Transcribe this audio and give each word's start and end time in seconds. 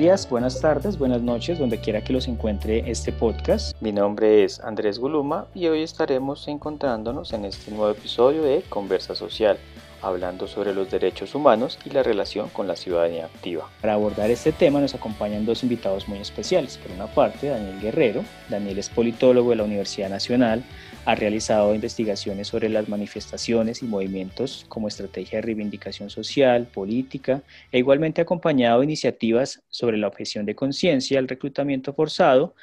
días, 0.00 0.26
buenas 0.30 0.62
tardes, 0.62 0.96
buenas 0.96 1.20
noches, 1.20 1.58
donde 1.58 1.78
quiera 1.78 2.02
que 2.02 2.14
los 2.14 2.26
encuentre 2.26 2.90
este 2.90 3.12
podcast. 3.12 3.76
Mi 3.82 3.92
nombre 3.92 4.44
es 4.44 4.58
Andrés 4.58 4.98
Guluma 4.98 5.46
y 5.54 5.66
hoy 5.66 5.82
estaremos 5.82 6.48
encontrándonos 6.48 7.34
en 7.34 7.44
este 7.44 7.70
nuevo 7.70 7.90
episodio 7.90 8.42
de 8.42 8.62
Conversa 8.70 9.14
Social, 9.14 9.58
hablando 10.00 10.48
sobre 10.48 10.72
los 10.72 10.90
derechos 10.90 11.34
humanos 11.34 11.78
y 11.84 11.90
la 11.90 12.02
relación 12.02 12.48
con 12.48 12.66
la 12.66 12.76
ciudadanía 12.76 13.26
activa. 13.26 13.68
Para 13.82 13.92
abordar 13.92 14.30
este 14.30 14.52
tema 14.52 14.80
nos 14.80 14.94
acompañan 14.94 15.44
dos 15.44 15.62
invitados 15.64 16.08
muy 16.08 16.18
especiales. 16.18 16.78
Por 16.78 16.92
una 16.92 17.06
parte, 17.06 17.48
Daniel 17.48 17.78
Guerrero. 17.82 18.24
Daniel 18.48 18.78
es 18.78 18.88
politólogo 18.88 19.50
de 19.50 19.56
la 19.56 19.64
Universidad 19.64 20.08
Nacional, 20.08 20.64
ha 21.06 21.14
realizado 21.14 21.74
investigaciones 21.74 22.48
sobre 22.48 22.68
las 22.68 22.88
manifestaciones 22.88 23.82
y 23.82 23.86
movimientos 23.86 24.66
como 24.68 24.88
estrategia 24.88 25.38
de 25.38 25.42
reivindicación 25.42 26.10
social, 26.10 26.66
política, 26.66 27.42
e 27.72 27.78
igualmente 27.78 28.20
ha 28.20 28.24
acompañado 28.24 28.82
iniciativas 28.82 29.62
sobre 29.68 29.96
la 29.96 30.08
objeción 30.08 30.44
de 30.44 30.54
conciencia, 30.54 31.18
el 31.18 31.28
reclutamiento 31.28 31.94
forzado, 31.94 32.54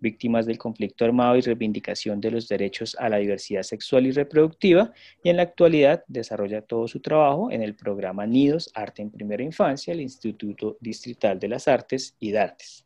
víctimas 0.00 0.44
del 0.44 0.58
conflicto 0.58 1.04
armado 1.04 1.36
y 1.36 1.40
reivindicación 1.40 2.20
de 2.20 2.30
los 2.30 2.48
derechos 2.48 2.96
a 2.98 3.08
la 3.08 3.18
diversidad 3.18 3.62
sexual 3.62 4.06
y 4.06 4.10
reproductiva, 4.10 4.92
y 5.22 5.30
en 5.30 5.36
la 5.36 5.44
actualidad 5.44 6.04
desarrolla 6.08 6.62
todo 6.62 6.88
su 6.88 7.00
trabajo 7.00 7.50
en 7.50 7.62
el 7.62 7.74
programa 7.74 8.26
Nidos 8.26 8.70
Arte 8.74 9.02
en 9.02 9.10
Primera 9.10 9.42
Infancia, 9.42 9.92
el 9.92 10.00
Instituto 10.00 10.76
Distrital 10.80 11.38
de 11.38 11.48
las 11.48 11.68
Artes 11.68 12.16
y 12.18 12.32
Dartes. 12.32 12.84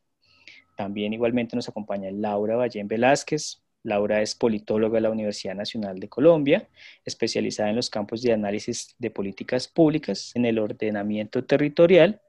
También 0.76 1.12
igualmente 1.12 1.56
nos 1.56 1.68
acompaña 1.68 2.08
Laura 2.12 2.54
Ballén 2.54 2.86
Velázquez. 2.86 3.60
Laura 3.82 4.22
es 4.22 4.34
politóloga 4.34 4.96
de 4.96 5.02
la 5.02 5.10
Universidad 5.10 5.54
Nacional 5.54 5.98
de 6.00 6.08
Colombia, 6.08 6.68
especializada 7.04 7.70
en 7.70 7.76
los 7.76 7.90
campos 7.90 8.22
de 8.22 8.32
análisis 8.32 8.94
de 8.98 9.10
políticas 9.10 9.68
públicas, 9.68 10.32
en 10.34 10.44
el 10.44 10.58
ordenamiento 10.58 11.44
territorial 11.44 12.20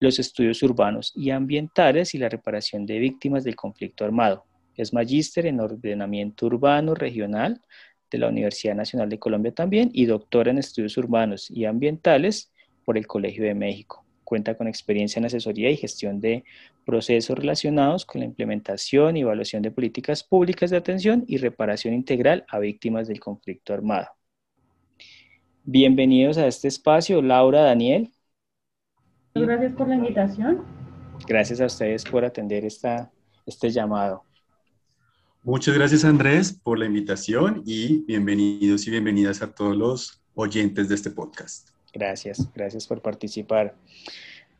los 0.00 0.18
estudios 0.18 0.62
urbanos 0.62 1.12
y 1.14 1.30
ambientales 1.30 2.14
y 2.14 2.18
la 2.18 2.28
reparación 2.28 2.84
de 2.84 2.98
víctimas 2.98 3.44
del 3.44 3.56
conflicto 3.56 4.04
armado. 4.04 4.44
Es 4.76 4.92
magíster 4.92 5.46
en 5.46 5.60
ordenamiento 5.60 6.46
urbano 6.46 6.94
regional 6.94 7.62
de 8.10 8.18
la 8.18 8.28
Universidad 8.28 8.74
Nacional 8.74 9.08
de 9.08 9.18
Colombia 9.18 9.52
también 9.52 9.90
y 9.92 10.04
doctora 10.04 10.50
en 10.50 10.58
estudios 10.58 10.96
urbanos 10.98 11.50
y 11.50 11.64
ambientales 11.64 12.52
por 12.84 12.98
el 12.98 13.06
Colegio 13.06 13.44
de 13.44 13.54
México. 13.54 14.05
Cuenta 14.26 14.56
con 14.56 14.66
experiencia 14.66 15.20
en 15.20 15.26
asesoría 15.26 15.70
y 15.70 15.76
gestión 15.76 16.20
de 16.20 16.42
procesos 16.84 17.38
relacionados 17.38 18.04
con 18.04 18.18
la 18.20 18.24
implementación 18.24 19.16
y 19.16 19.20
evaluación 19.20 19.62
de 19.62 19.70
políticas 19.70 20.24
públicas 20.24 20.70
de 20.70 20.78
atención 20.78 21.22
y 21.28 21.36
reparación 21.36 21.94
integral 21.94 22.44
a 22.48 22.58
víctimas 22.58 23.06
del 23.06 23.20
conflicto 23.20 23.72
armado. 23.72 24.08
Bienvenidos 25.62 26.38
a 26.38 26.48
este 26.48 26.66
espacio, 26.66 27.22
Laura, 27.22 27.62
Daniel. 27.62 28.10
Gracias 29.36 29.72
por 29.74 29.86
la 29.86 29.94
invitación. 29.94 30.64
Gracias 31.28 31.60
a 31.60 31.66
ustedes 31.66 32.02
por 32.02 32.24
atender 32.24 32.64
esta, 32.64 33.12
este 33.46 33.70
llamado. 33.70 34.24
Muchas 35.44 35.76
gracias 35.76 36.04
Andrés 36.04 36.52
por 36.52 36.80
la 36.80 36.86
invitación 36.86 37.62
y 37.64 38.04
bienvenidos 38.06 38.88
y 38.88 38.90
bienvenidas 38.90 39.40
a 39.40 39.54
todos 39.54 39.76
los 39.76 40.20
oyentes 40.34 40.88
de 40.88 40.96
este 40.96 41.10
podcast. 41.10 41.75
Gracias, 41.96 42.46
gracias 42.54 42.86
por 42.86 43.00
participar. 43.00 43.74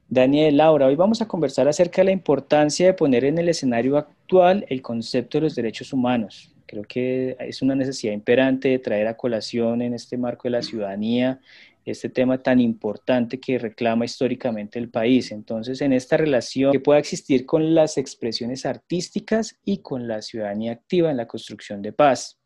Daniel, 0.09 0.57
Laura, 0.57 0.87
hoy 0.87 0.97
vamos 0.97 1.21
a 1.21 1.29
conversar 1.29 1.69
acerca 1.69 2.01
de 2.01 2.07
la 2.07 2.13
importancia 2.13 2.87
de 2.87 2.95
poner 2.95 3.27
en 3.27 3.37
el 3.37 3.51
escenario 3.51 3.99
actual 3.99 4.65
el 4.71 4.81
concepto 4.81 5.37
de 5.37 5.43
los 5.43 5.55
derechos 5.55 5.93
humanos. 5.93 6.51
Creo 6.65 6.85
que 6.85 7.37
es 7.41 7.61
una 7.61 7.75
necesidad 7.75 8.15
imperante 8.15 8.71
de 8.71 8.79
traer 8.79 9.07
a 9.07 9.19
colación 9.19 9.83
en 9.83 9.93
este 9.93 10.17
marco 10.17 10.45
de 10.45 10.53
la 10.53 10.63
ciudadanía 10.63 11.41
este 11.85 12.09
tema 12.09 12.43
tan 12.43 12.59
importante 12.59 13.39
que 13.39 13.59
reclama 13.59 14.07
históricamente 14.07 14.79
el 14.79 14.89
país. 14.89 15.31
Entonces, 15.31 15.81
en 15.83 15.93
esta 15.93 16.17
relación 16.17 16.73
que 16.73 16.81
pueda 16.81 16.99
existir 16.99 17.45
con 17.45 17.75
las 17.75 17.99
expresiones 17.99 18.67
artísticas 18.67 19.59
y 19.65 19.79
con 19.83 20.09
la 20.09 20.23
ciudadanía 20.23 20.73
activa 20.73 21.11
en 21.11 21.19
la 21.19 21.29
construcción 21.29 21.83
de 21.83 21.93
paz. 21.93 22.41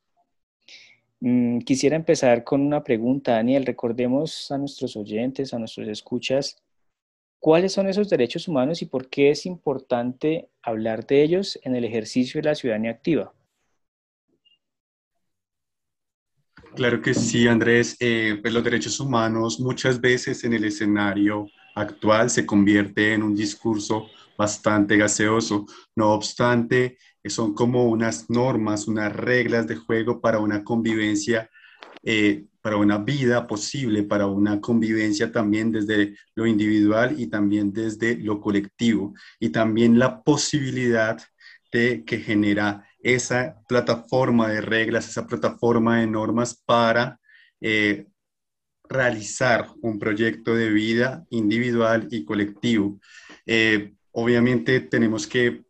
Mm, 1.20 1.58
quisiera 1.60 1.96
empezar 1.96 2.44
con 2.44 2.62
una 2.62 2.82
pregunta, 2.82 3.32
Daniel. 3.32 3.66
Recordemos 3.66 4.50
a 4.50 4.58
nuestros 4.58 4.96
oyentes, 4.96 5.52
a 5.52 5.58
nuestros 5.58 5.86
escuchas, 5.88 6.56
¿cuáles 7.38 7.72
son 7.72 7.88
esos 7.88 8.08
derechos 8.08 8.48
humanos 8.48 8.80
y 8.82 8.86
por 8.86 9.08
qué 9.08 9.30
es 9.30 9.44
importante 9.46 10.48
hablar 10.62 11.06
de 11.06 11.22
ellos 11.22 11.58
en 11.62 11.76
el 11.76 11.84
ejercicio 11.84 12.40
de 12.40 12.48
la 12.48 12.54
ciudadanía 12.54 12.90
activa? 12.90 13.34
Claro 16.74 17.02
que 17.02 17.12
sí, 17.12 17.46
Andrés. 17.48 17.96
Eh, 18.00 18.38
pues 18.40 18.54
los 18.54 18.64
derechos 18.64 18.98
humanos 19.00 19.60
muchas 19.60 20.00
veces 20.00 20.44
en 20.44 20.54
el 20.54 20.64
escenario 20.64 21.48
actual 21.74 22.30
se 22.30 22.46
convierte 22.46 23.12
en 23.12 23.22
un 23.22 23.34
discurso 23.34 24.06
bastante 24.38 24.96
gaseoso. 24.96 25.66
No 25.96 26.12
obstante, 26.12 26.96
son 27.28 27.54
como 27.54 27.88
unas 27.88 28.30
normas, 28.30 28.88
unas 28.88 29.14
reglas 29.14 29.66
de 29.66 29.76
juego 29.76 30.20
para 30.20 30.38
una 30.38 30.64
convivencia, 30.64 31.50
eh, 32.02 32.46
para 32.62 32.76
una 32.76 32.98
vida 32.98 33.46
posible, 33.46 34.02
para 34.02 34.26
una 34.26 34.60
convivencia 34.60 35.30
también 35.30 35.72
desde 35.72 36.16
lo 36.34 36.46
individual 36.46 37.14
y 37.18 37.26
también 37.26 37.72
desde 37.72 38.16
lo 38.16 38.40
colectivo. 38.40 39.14
Y 39.38 39.50
también 39.50 39.98
la 39.98 40.22
posibilidad 40.22 41.20
de 41.72 42.04
que 42.04 42.18
genera 42.18 42.86
esa 43.02 43.56
plataforma 43.68 44.48
de 44.48 44.60
reglas, 44.60 45.08
esa 45.08 45.26
plataforma 45.26 46.00
de 46.00 46.06
normas 46.06 46.54
para 46.66 47.18
eh, 47.60 48.06
realizar 48.88 49.68
un 49.80 49.98
proyecto 49.98 50.54
de 50.54 50.68
vida 50.70 51.24
individual 51.30 52.08
y 52.10 52.24
colectivo. 52.24 52.98
Eh, 53.46 53.94
obviamente 54.12 54.80
tenemos 54.80 55.26
que 55.26 55.62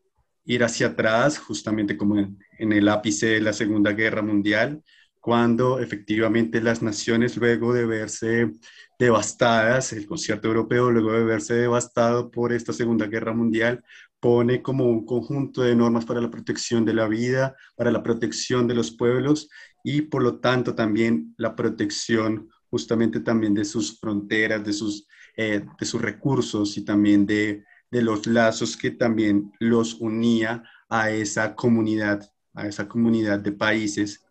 ir 0.50 0.64
hacia 0.64 0.88
atrás, 0.88 1.38
justamente 1.38 1.96
como 1.96 2.18
en, 2.18 2.38
en, 2.58 2.72
el 2.72 2.88
ápice 2.88 3.26
de 3.26 3.40
la 3.40 3.52
Segunda 3.52 3.92
Guerra 3.92 4.20
Mundial, 4.20 4.82
cuando 5.20 5.78
efectivamente 5.78 6.60
las 6.60 6.82
naciones, 6.82 7.36
luego 7.36 7.72
de 7.72 7.86
verse 7.86 8.50
devastadas, 8.98 9.92
el 9.92 10.06
concierto 10.06 10.48
europeo, 10.48 10.90
luego 10.90 11.12
de 11.12 11.24
verse 11.24 11.54
devastado 11.54 12.30
por 12.30 12.52
esta 12.52 12.72
Segunda 12.72 13.06
Guerra 13.06 13.32
Mundial, 13.32 13.84
pone 14.18 14.60
como 14.60 14.86
un 14.86 15.06
conjunto 15.06 15.62
de 15.62 15.76
normas 15.76 16.04
para 16.04 16.20
la 16.20 16.30
protección 16.30 16.84
de 16.84 16.94
la 16.94 17.06
vida, 17.06 17.54
para 17.76 17.92
la 17.92 18.02
protección 18.02 18.66
de 18.66 18.74
los 18.74 18.90
pueblos 18.90 19.48
y 19.84 20.02
por 20.02 20.22
lo 20.22 20.40
tanto 20.40 20.74
también 20.74 21.32
la 21.38 21.54
protección 21.54 22.48
justamente 22.68 23.20
también 23.20 23.54
de 23.54 23.64
sus 23.64 24.00
fronteras, 24.00 24.64
de 24.64 24.72
sus, 24.72 25.06
eh, 25.36 25.64
de 25.78 25.86
sus 25.86 26.02
recursos 26.02 26.76
y 26.76 26.84
también 26.84 27.24
de, 27.24 27.64
de 27.90 28.02
los 28.02 28.26
lazos 28.26 28.76
que 28.76 28.90
también 28.90 29.52
los 29.58 29.94
unía 29.94 30.62
a 30.88 31.10
esa 31.10 31.54
comunidad, 31.54 32.30
a 32.54 32.66
esa 32.66 32.88
comunidad 32.88 33.40
de 33.40 33.52
países. 33.52 34.24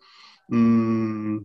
Mm, 0.48 1.40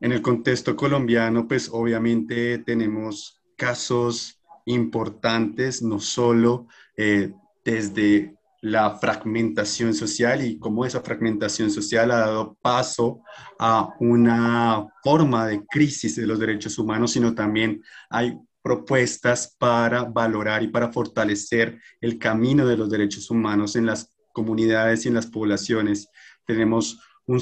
en 0.00 0.12
el 0.12 0.22
contexto 0.22 0.76
colombiano, 0.76 1.48
pues 1.48 1.68
obviamente 1.72 2.58
tenemos 2.58 3.42
casos 3.56 4.40
importantes, 4.66 5.82
no 5.82 5.98
solo 5.98 6.68
eh, 6.96 7.32
desde 7.64 8.38
la 8.60 8.96
fragmentación 8.98 9.94
social 9.94 10.44
y 10.44 10.58
cómo 10.58 10.84
esa 10.84 11.00
fragmentación 11.00 11.70
social 11.70 12.10
ha 12.10 12.18
dado 12.18 12.56
paso 12.60 13.22
a 13.58 13.94
una 14.00 14.86
forma 15.02 15.46
de 15.46 15.64
crisis 15.66 16.16
de 16.16 16.26
los 16.26 16.38
derechos 16.38 16.78
humanos, 16.78 17.12
sino 17.12 17.34
también 17.34 17.82
hay 18.10 18.36
propuestas 18.68 19.56
para 19.58 20.04
valorar 20.04 20.62
y 20.62 20.68
para 20.68 20.92
fortalecer 20.92 21.80
el 22.02 22.18
camino 22.18 22.66
de 22.66 22.76
los 22.76 22.90
derechos 22.90 23.30
humanos 23.30 23.76
en 23.76 23.86
las 23.86 24.14
comunidades 24.34 25.06
y 25.06 25.08
en 25.08 25.14
las 25.14 25.26
poblaciones. 25.26 26.10
Tenemos 26.44 27.00
un, 27.24 27.40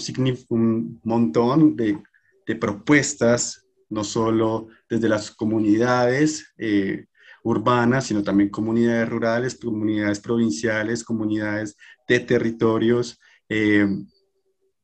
un 0.51 1.01
montón 1.03 1.75
de, 1.75 2.01
de, 2.47 2.55
propuestas, 2.55 3.67
no 3.89 4.05
solo 4.05 4.69
desde 4.89 5.09
las 5.09 5.33
comunidades, 5.33 6.55
eh, 6.59 7.07
urbanas, 7.43 8.07
sino 8.07 8.23
también 8.23 8.51
comunidades 8.51 9.09
rurales, 9.09 9.57
comunidades 9.57 10.21
provinciales, 10.21 11.03
comunidades 11.03 11.77
de 12.07 12.21
territorios, 12.21 13.19
eh, 13.49 13.85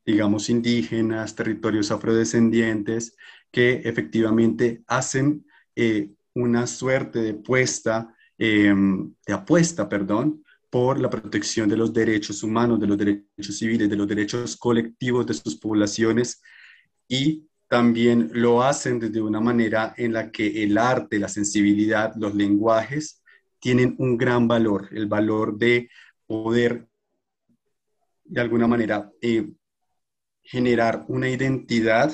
digamos, 0.04 0.50
indígenas, 0.50 1.36
territorios 1.36 1.92
afrodescendientes, 1.92 3.14
que 3.52 3.82
efectivamente 3.84 4.82
hacen 4.88 5.46
eh, 5.76 6.10
una 6.34 6.66
suerte 6.66 7.20
de 7.20 7.34
puesta, 7.34 8.14
em, 8.38 9.12
de 9.26 9.32
apuesta, 9.32 9.88
perdón, 9.88 10.44
por 10.70 10.98
la 10.98 11.10
protección 11.10 11.68
de 11.68 11.76
los 11.76 11.92
derechos 11.92 12.42
humanos, 12.42 12.80
de 12.80 12.86
los 12.86 12.96
derechos 12.96 13.58
civiles, 13.58 13.90
de 13.90 13.96
los 13.96 14.08
derechos 14.08 14.56
colectivos 14.56 15.26
de 15.26 15.34
sus 15.34 15.56
poblaciones. 15.56 16.40
Y 17.08 17.46
también 17.68 18.30
lo 18.32 18.62
hacen 18.62 18.98
desde 18.98 19.20
una 19.20 19.40
manera 19.40 19.94
en 19.96 20.12
la 20.12 20.30
que 20.30 20.62
el 20.62 20.78
arte, 20.78 21.18
la 21.18 21.28
sensibilidad, 21.28 22.14
los 22.16 22.34
lenguajes 22.34 23.22
tienen 23.58 23.94
un 23.98 24.16
gran 24.18 24.48
valor, 24.48 24.88
el 24.92 25.06
valor 25.06 25.56
de 25.56 25.88
poder 26.26 26.86
de 28.24 28.40
alguna 28.40 28.66
manera 28.66 29.10
eh, 29.20 29.50
generar 30.42 31.04
una 31.08 31.28
identidad 31.28 32.12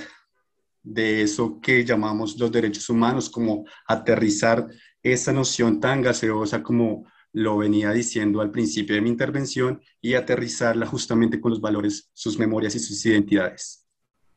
de 0.82 1.22
eso 1.22 1.60
que 1.60 1.84
llamamos 1.84 2.38
los 2.38 2.50
derechos 2.50 2.88
humanos, 2.88 3.28
como 3.28 3.64
aterrizar 3.86 4.66
esa 5.02 5.32
noción 5.32 5.80
tan 5.80 6.02
gaseosa 6.02 6.62
como 6.62 7.04
lo 7.32 7.58
venía 7.58 7.92
diciendo 7.92 8.40
al 8.40 8.50
principio 8.50 8.94
de 8.94 9.02
mi 9.02 9.10
intervención 9.10 9.80
y 10.00 10.14
aterrizarla 10.14 10.86
justamente 10.86 11.40
con 11.40 11.50
los 11.50 11.60
valores, 11.60 12.10
sus 12.12 12.38
memorias 12.38 12.74
y 12.74 12.78
sus 12.78 13.04
identidades. 13.04 13.86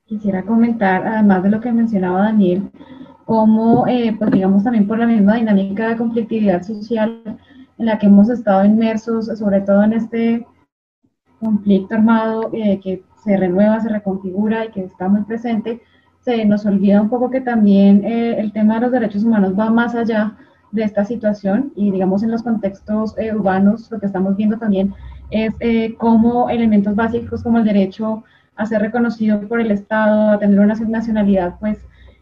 Quisiera 0.06 0.44
comentar, 0.44 1.08
además 1.08 1.44
de 1.44 1.50
lo 1.50 1.62
que 1.62 1.72
mencionaba 1.72 2.24
Daniel, 2.24 2.70
cómo, 3.26 3.88
eh, 3.88 4.14
pues 4.18 4.30
digamos 4.32 4.64
también 4.64 4.88
por 4.88 5.00
la 5.00 5.08
misma 5.08 5.36
dinámica 5.36 5.90
de 5.90 5.98
conflictividad 5.98 6.64
social 6.64 7.40
en 7.78 7.86
la 7.86 7.98
que 7.98 8.08
hemos 8.08 8.30
estado 8.30 8.66
inmersos, 8.66 9.28
sobre 9.40 9.62
todo 9.62 9.84
en 9.84 9.94
este 9.94 10.46
conflicto 11.40 11.96
armado 11.96 12.52
eh, 12.54 12.80
que 12.84 13.04
se 13.24 13.38
renueva, 13.38 13.80
se 13.80 13.90
reconfigura 13.90 14.66
y 14.66 14.72
que 14.72 14.84
está 14.84 15.08
muy 15.08 15.24
presente, 15.24 15.82
se 16.22 16.46
nos 16.46 16.66
olvida 16.66 17.02
un 17.02 17.10
poco 17.10 17.30
que 17.30 17.42
también 17.42 18.04
eh, 18.06 18.36
el 18.40 18.52
tema 18.52 18.76
de 18.76 18.82
los 18.82 18.92
derechos 18.92 19.24
humanos 19.24 19.54
va 19.58 19.70
más 19.70 19.96
allá 19.96 20.38
de 20.72 20.84
esta 20.84 21.04
situación 21.04 21.74
y 21.76 21.92
digamos 21.92 22.24
en 22.24 22.32
los 22.32 22.44
contextos 22.44 23.18
eh, 23.18 23.34
urbanos 23.34 23.90
lo 23.92 24.00
que 24.00 24.06
estamos 24.06 24.38
viendo 24.38 24.58
también 24.58 24.94
es 25.32 25.54
eh, 25.60 25.96
cómo 25.98 26.50
elementos 26.50 26.96
básicos 26.96 27.44
como 27.44 27.58
el 27.58 27.66
derecho 27.66 28.24
a 28.56 28.66
ser 28.66 28.82
reconocido 28.82 29.42
por 29.48 29.60
el 29.60 29.72
Estado, 29.72 30.32
a 30.32 30.40
tener 30.40 30.60
una 30.60 30.76
nacionalidad, 30.76 31.56
pues 31.60 31.80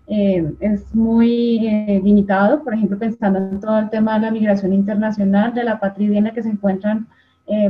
es 0.08 0.96
muy 0.96 1.60
limitado, 2.04 2.64
por 2.64 2.74
ejemplo, 2.74 2.98
pensando 2.98 3.38
en 3.38 3.60
todo 3.60 3.78
el 3.78 3.92
tema 3.92 4.16
de 4.16 4.22
la 4.22 4.32
migración 4.32 4.74
internacional, 4.74 5.54
de 5.54 5.64
la 5.64 5.80
patria 5.80 6.18
en 6.18 6.24
la 6.24 6.34
que 6.34 6.42
se 6.42 6.50
encuentran 6.50 7.08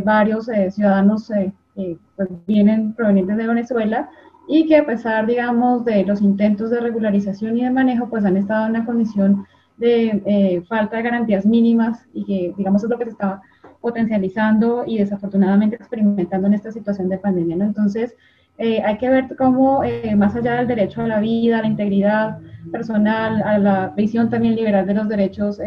varios 0.05 0.49
ciudadanos 0.69 1.27
que 1.75 1.97
pues, 2.15 2.29
vienen 2.47 2.93
provenientes 2.93 3.35
de 3.35 3.47
Venezuela, 3.47 4.09
y 4.51 4.66
que 4.66 4.78
a 4.78 4.86
pesar, 4.86 5.28
digamos, 5.28 5.86
de 5.86 6.04
los 6.04 6.24
intentos 6.24 6.72
de 6.72 6.80
regularización 6.80 7.56
y 7.56 7.63
de 7.63 7.69
manejo, 7.69 8.10
pues 8.10 8.25
han 8.25 8.36
estado 8.36 8.66
en 8.66 8.72
una 8.72 8.86
condición 8.86 9.46
de 9.78 10.24
eh, 10.25 10.63
falta 10.68 10.98
de 10.98 11.04
garantías 11.04 11.46
mínimas 11.46 12.07
y 12.16 12.25
que, 12.25 12.54
digamos, 12.57 12.84
es 12.84 12.90
lo 12.90 12.98
que 12.98 13.06
se 13.06 13.12
está 13.12 13.44
potencializando 13.80 14.86
y 14.88 14.98
desafortunadamente 14.98 15.75
experimentando 15.75 16.48
en 16.48 16.56
esta 16.56 16.72
situación 16.72 17.10
de 17.10 17.19
pandemia, 17.19 17.57
¿no? 17.57 17.66
Entonces, 17.66 18.16
eh, 18.57 18.81
hay 18.81 18.98
que 18.98 19.10
ver 19.10 19.36
cómo, 19.38 19.84
eh, 19.84 20.16
más 20.16 20.36
allá 20.36 20.56
del 20.56 20.68
derecho 20.68 21.04
a 21.04 21.07
la 21.07 21.19
vida, 21.19 21.60
a 21.60 21.62
la 21.62 21.68
integridad 21.68 22.40
personal, 22.72 23.44
a 23.44 23.60
la 23.60 23.90
visión 23.96 24.31
también 24.31 24.56
liberal 24.56 24.88
de 24.88 24.96
los 24.96 25.07
derechos 25.07 25.62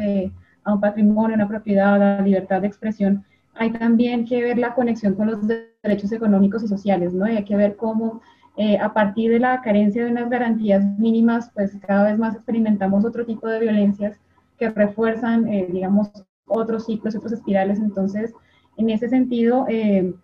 a 0.64 0.74
un 0.74 0.80
patrimonio, 0.80 1.34
a 1.34 1.38
una 1.38 1.48
propiedad, 1.48 1.94
a 1.94 1.98
la 1.98 2.20
libertad 2.20 2.60
de 2.60 2.66
expresión, 2.66 3.24
hay 3.54 3.70
también 3.70 4.24
que 4.24 4.42
ver 4.42 4.58
la 4.58 4.74
conexión 4.74 5.14
con 5.14 5.28
los 5.28 5.38
derechos 5.82 6.10
económicos 6.10 6.64
y 6.64 6.68
sociales, 6.68 7.12
¿no? 7.14 7.28
Y 7.28 7.36
hay 7.36 7.44
que 7.44 7.56
ver 7.56 7.76
cómo 7.76 8.20
eh, 8.56 8.78
a 8.78 8.92
partir 8.92 9.30
de 9.30 9.38
la 9.38 9.62
carencia 9.62 10.04
de 10.04 10.10
unas 10.10 10.28
garantías 10.28 10.84
mínimas, 10.98 11.50
pues 11.54 11.76
cada 11.86 12.04
vez 12.04 12.18
más 12.18 12.34
experimentamos 12.34 13.04
otro 13.04 13.24
tipo 13.24 13.48
de 13.48 13.60
violencias 13.60 14.18
que 14.58 14.70
refuerzan, 14.70 15.48
eh, 15.48 15.68
digamos, 15.70 16.10
otros 16.46 16.84
ciclos, 16.84 17.16
otras 17.16 17.32
espirales. 17.32 17.78
Entonces, 17.78 18.34
en 18.76 18.90
ese 18.90 19.08
sentido, 19.08 19.66
eh, 19.68 20.14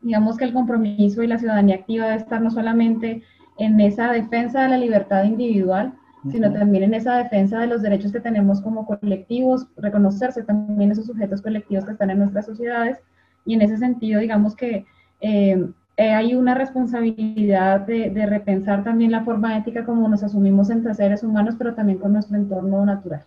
digamos 0.00 0.36
que 0.36 0.44
el 0.44 0.52
compromiso 0.52 1.22
y 1.22 1.26
la 1.26 1.38
ciudadanía 1.38 1.76
activa 1.76 2.06
debe 2.06 2.18
estar 2.18 2.40
no 2.40 2.50
solamente 2.50 3.22
en 3.58 3.80
esa 3.80 4.12
defensa 4.12 4.62
de 4.62 4.68
la 4.68 4.78
libertad 4.78 5.24
individual, 5.24 5.94
sino 6.30 6.52
también 6.52 6.84
en 6.84 6.94
esa 6.94 7.16
defensa 7.16 7.58
de 7.58 7.66
los 7.66 7.82
derechos 7.82 8.12
que 8.12 8.20
tenemos 8.20 8.60
como 8.60 8.86
colectivos, 8.86 9.66
reconocerse 9.76 10.44
también 10.44 10.92
esos 10.92 11.06
sujetos 11.06 11.42
colectivos 11.42 11.84
que 11.84 11.92
están 11.92 12.10
en 12.10 12.18
nuestras 12.20 12.46
sociedades. 12.46 12.98
Y 13.44 13.54
en 13.54 13.62
ese 13.62 13.76
sentido, 13.76 14.20
digamos 14.20 14.54
que 14.54 14.86
eh, 15.20 15.66
hay 15.96 16.34
una 16.34 16.54
responsabilidad 16.54 17.80
de, 17.80 18.26
repensar 18.26 18.82
también 18.84 19.10
la 19.10 19.24
forma 19.24 19.56
ética 19.56 19.84
como 19.84 20.08
nos 20.08 20.22
asumimos 20.22 20.70
entre 20.70 20.94
seres 20.94 21.22
humanos, 21.22 21.54
pero 21.58 21.74
también 21.74 21.98
con 21.98 22.12
nuestro 22.12 22.36
entorno 22.36 22.84
natural. 22.84 23.24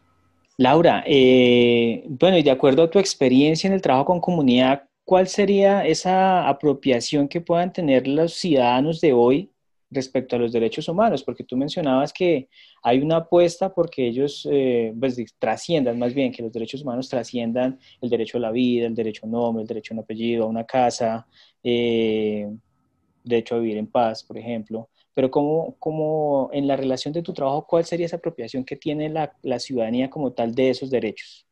Laura, 0.58 1.04
eh, 1.06 2.06
bueno, 2.08 2.38
y 2.38 2.44
de 2.44 2.52
acuerdo 2.52 2.84
a 2.84 2.90
tu 2.90 3.00
experiencia 3.00 3.68
en 3.68 3.74
el 3.74 3.82
trabajo 3.82 4.06
con 4.06 4.22
comunidad, 4.22 4.84
¿cuál 5.04 5.28
sería 5.28 5.86
esa 5.86 6.48
apropiación 6.48 7.28
que 7.28 7.42
puedan 7.42 7.74
tener 7.74 8.08
los 8.08 8.34
ciudadanos 8.34 9.02
de 9.02 9.14
hoy 9.14 9.52
respecto 9.96 10.36
a 10.36 10.40
los 10.40 10.52
derechos 10.52 10.88
humanos? 10.88 11.24
Porque 11.24 11.44
tú 11.44 11.58
mencionabas 11.58 12.14
que 12.14 12.50
hay 12.84 13.00
una 13.00 13.18
apuesta 13.18 13.74
porque 13.74 14.08
ellos 14.08 14.48
eh, 14.52 14.94
pues, 15.00 15.18
trasciendan, 15.40 15.98
más 15.98 16.14
bien 16.14 16.32
que 16.32 16.44
los 16.44 16.52
derechos 16.54 16.84
humanos 16.84 17.10
trasciendan 17.10 17.80
el 18.02 18.10
derecho 18.10 18.38
a 18.38 18.42
la 18.42 18.52
vida, 18.52 18.86
el 18.88 18.96
derecho 18.96 19.22
a 19.24 19.26
un 19.26 19.32
nombre, 19.32 19.62
el 19.64 19.68
derecho 19.68 19.94
a 19.94 19.96
un 19.96 20.04
apellido, 20.04 20.44
a 20.44 20.48
una 20.48 20.66
casa, 20.66 21.28
eh, 21.64 22.48
derecho 23.24 23.56
a 23.56 23.60
vivir 23.60 23.78
en 23.78 23.88
paz, 23.88 24.24
por 24.24 24.38
ejemplo. 24.38 24.90
Pero 25.14 25.32
como, 25.32 25.76
como 25.80 26.50
en 26.54 26.68
la 26.68 26.76
relación 26.76 27.14
de 27.14 27.24
tu 27.24 27.34
trabajo, 27.34 27.66
¿cuál 27.68 27.86
sería 27.86 28.06
esa 28.06 28.18
apropiación 28.18 28.66
que 28.66 28.76
tiene 28.76 29.10
la, 29.10 29.34
la 29.44 29.60
ciudadanía 29.60 30.10
como 30.10 30.34
tal 30.34 30.54
de 30.54 30.70
esos 30.70 30.90
derechos? 30.90 31.45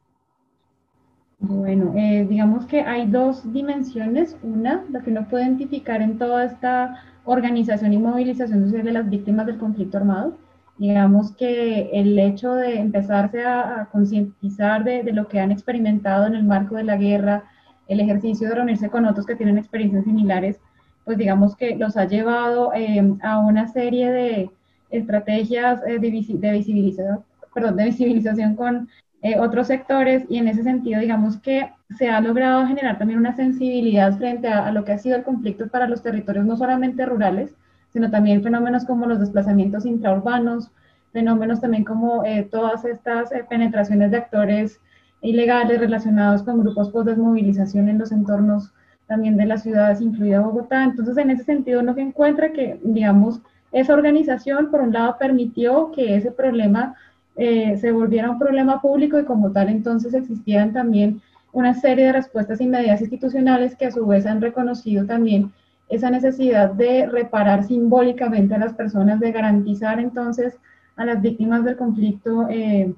Bueno, 1.46 1.92
eh, 1.98 2.26
digamos 2.30 2.66
que 2.68 2.82
hay 2.82 3.06
dos 3.06 3.52
dimensiones. 3.52 4.38
Una, 4.44 4.86
la 4.90 5.02
que 5.02 5.12
uno 5.12 5.28
puede 5.28 5.44
identificar 5.44 6.02
en 6.02 6.18
toda 6.18 6.46
esta 6.46 7.04
organización 7.26 7.92
y 7.92 7.98
movilización 7.98 8.64
social 8.64 8.86
de 8.86 8.94
las 8.94 9.10
víctimas 9.10 9.46
del 9.48 9.58
conflicto 9.58 9.98
armado. 9.98 10.38
Digamos 10.78 11.34
que 11.36 11.90
el 11.92 12.18
hecho 12.18 12.54
de 12.54 12.80
empezarse 12.80 13.44
a, 13.44 13.90
concientizar 13.92 14.86
de, 14.86 15.04
lo 15.12 15.28
que 15.28 15.42
han 15.42 15.52
experimentado 15.52 16.28
en 16.28 16.36
el 16.36 16.46
marco 16.46 16.76
de 16.76 16.86
la 16.86 16.96
guerra, 16.96 17.44
el 17.90 18.00
ejercicio 18.00 18.48
de 18.48 18.56
reunirse 18.56 18.90
con 18.90 19.06
otros 19.06 19.26
que 19.26 19.36
tienen 19.36 19.58
experiencias 19.58 20.06
similares, 20.06 20.62
pues 21.04 21.18
digamos 21.18 21.58
que 21.58 21.76
los 21.76 21.98
ha 21.98 22.06
llevado 22.06 22.72
eh, 22.74 23.04
a 23.22 23.40
una 23.40 23.68
serie 23.68 24.10
de 24.12 24.50
estrategias 24.92 25.82
eh, 25.86 26.00
de, 26.00 26.10
visibilización, 26.10 27.20
perdón, 27.54 27.76
de 27.76 27.84
visibilización 27.92 28.56
con 28.56 28.88
eh, 29.24 29.40
otros 29.40 29.68
sectores 29.68 30.26
y 30.30 30.38
en 30.38 30.48
ese 30.48 30.64
sentido 30.64 31.00
digamos 31.02 31.38
que 31.38 31.72
se 31.98 32.10
ha 32.10 32.22
logrado 32.22 32.68
generar 32.68 32.98
también 32.98 33.20
una 33.20 33.36
sensibilidad 33.36 34.16
frente 34.18 34.48
a, 34.48 34.72
lo 34.72 34.84
que 34.84 34.92
ha 34.92 34.98
sido 34.98 35.16
el 35.16 35.24
conflicto 35.24 35.68
para 35.68 35.88
los 35.88 36.04
territorios 36.04 36.46
no 36.46 36.56
solamente 36.56 37.06
rurales, 37.06 37.56
sino 37.92 38.12
también 38.12 38.44
fenómenos 38.44 38.86
como 38.86 39.08
los 39.08 39.20
desplazamientos 39.20 39.86
intraurbanos, 39.86 40.72
fenómenos 41.14 41.62
también 41.62 41.84
como 41.84 42.24
todas 42.52 42.86
estas 42.86 43.30
penetraciones 43.50 44.12
de 44.12 44.18
actores 44.18 44.80
ilegales 45.22 45.80
relacionados 45.80 46.44
con 46.44 46.60
grupos 46.60 46.90
post 46.90 47.08
desmovilización 47.08 47.90
en 47.90 48.00
los 48.00 48.12
entornos 48.12 48.74
también 49.08 49.38
de 49.38 49.46
las 49.46 49.64
ciudades, 49.64 50.02
incluida 50.02 50.42
Bogotá. 50.42 50.84
Entonces, 50.84 51.18
en 51.18 51.30
ese 51.30 51.44
sentido, 51.44 51.82
uno 51.82 51.94
encuentra 51.98 52.52
que, 52.52 52.80
digamos, 52.84 53.42
esa 53.72 53.94
organización, 53.94 54.70
por 54.70 54.82
un 54.82 54.94
lado, 54.94 55.18
permitió 55.18 55.92
que 55.92 56.16
ese 56.16 56.32
problema 56.32 56.96
eh, 57.36 57.78
se 57.78 57.92
volviera 57.92 58.30
un 58.30 58.40
problema 58.40 58.82
público 58.82 59.20
y 59.20 59.26
como 59.26 59.52
tal, 59.52 59.70
entonces 59.70 60.14
existían 60.14 60.72
también 60.74 61.22
una 61.52 61.74
serie 61.74 62.06
de 62.06 62.14
respuestas 62.14 62.62
inmediatas 62.62 63.02
institucionales 63.02 63.76
que 63.76 63.86
a 63.86 63.92
su 63.92 64.06
vez 64.06 64.26
han 64.26 64.42
reconocido 64.42 65.06
también 65.06 65.52
esa 65.90 66.10
necesidad 66.10 66.72
de 66.72 67.06
reparar 67.06 67.64
simbólicamente 67.64 68.56
a 68.56 68.60
las 68.60 68.74
personas, 68.74 69.20
de 69.20 69.32
garantizar 69.32 70.00
entonces 70.00 70.58
a 70.96 71.06
las 71.06 71.22
víctimas 71.22 71.64
del 71.64 71.78
conflicto 71.78 72.48
eh, 72.50 72.94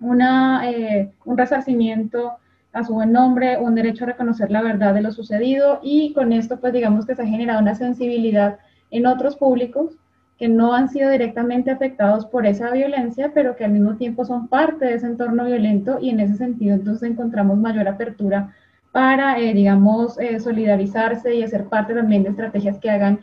una, 0.00 0.68
eh, 0.70 1.12
un 1.24 1.38
resarcimiento 1.38 2.32
a 2.72 2.84
su 2.84 2.94
buen 2.94 3.12
nombre, 3.12 3.58
un 3.58 3.74
derecho 3.74 4.04
a 4.04 4.08
reconocer 4.08 4.50
la 4.50 4.62
verdad 4.62 4.94
de 4.94 5.02
lo 5.02 5.12
sucedido 5.12 5.80
y 5.82 6.12
con 6.12 6.32
esto 6.32 6.58
pues 6.58 6.72
digamos 6.72 7.06
que 7.06 7.14
se 7.14 7.22
ha 7.22 7.26
generado 7.26 7.60
una 7.60 7.74
sensibilidad 7.74 8.58
en 8.90 9.06
otros 9.06 9.36
públicos 9.36 9.96
que 10.38 10.48
no 10.48 10.74
han 10.74 10.88
sido 10.88 11.10
directamente 11.10 11.70
afectados 11.70 12.26
por 12.26 12.46
esa 12.46 12.70
violencia, 12.70 13.32
pero 13.34 13.56
que 13.56 13.64
al 13.64 13.72
mismo 13.72 13.96
tiempo 13.96 14.24
son 14.24 14.48
parte 14.48 14.84
de 14.84 14.94
ese 14.94 15.06
entorno 15.06 15.44
violento 15.44 15.98
y 16.00 16.10
en 16.10 16.20
ese 16.20 16.36
sentido 16.36 16.74
entonces 16.74 17.10
encontramos 17.10 17.56
mayor 17.58 17.88
apertura 17.88 18.54
para, 18.92 19.38
eh, 19.38 19.54
digamos, 19.54 20.18
eh, 20.20 20.40
solidarizarse 20.40 21.34
y 21.34 21.42
hacer 21.42 21.64
parte 21.64 21.94
también 21.94 22.22
de 22.22 22.30
estrategias 22.30 22.78
que 22.78 22.90
hagan 22.90 23.20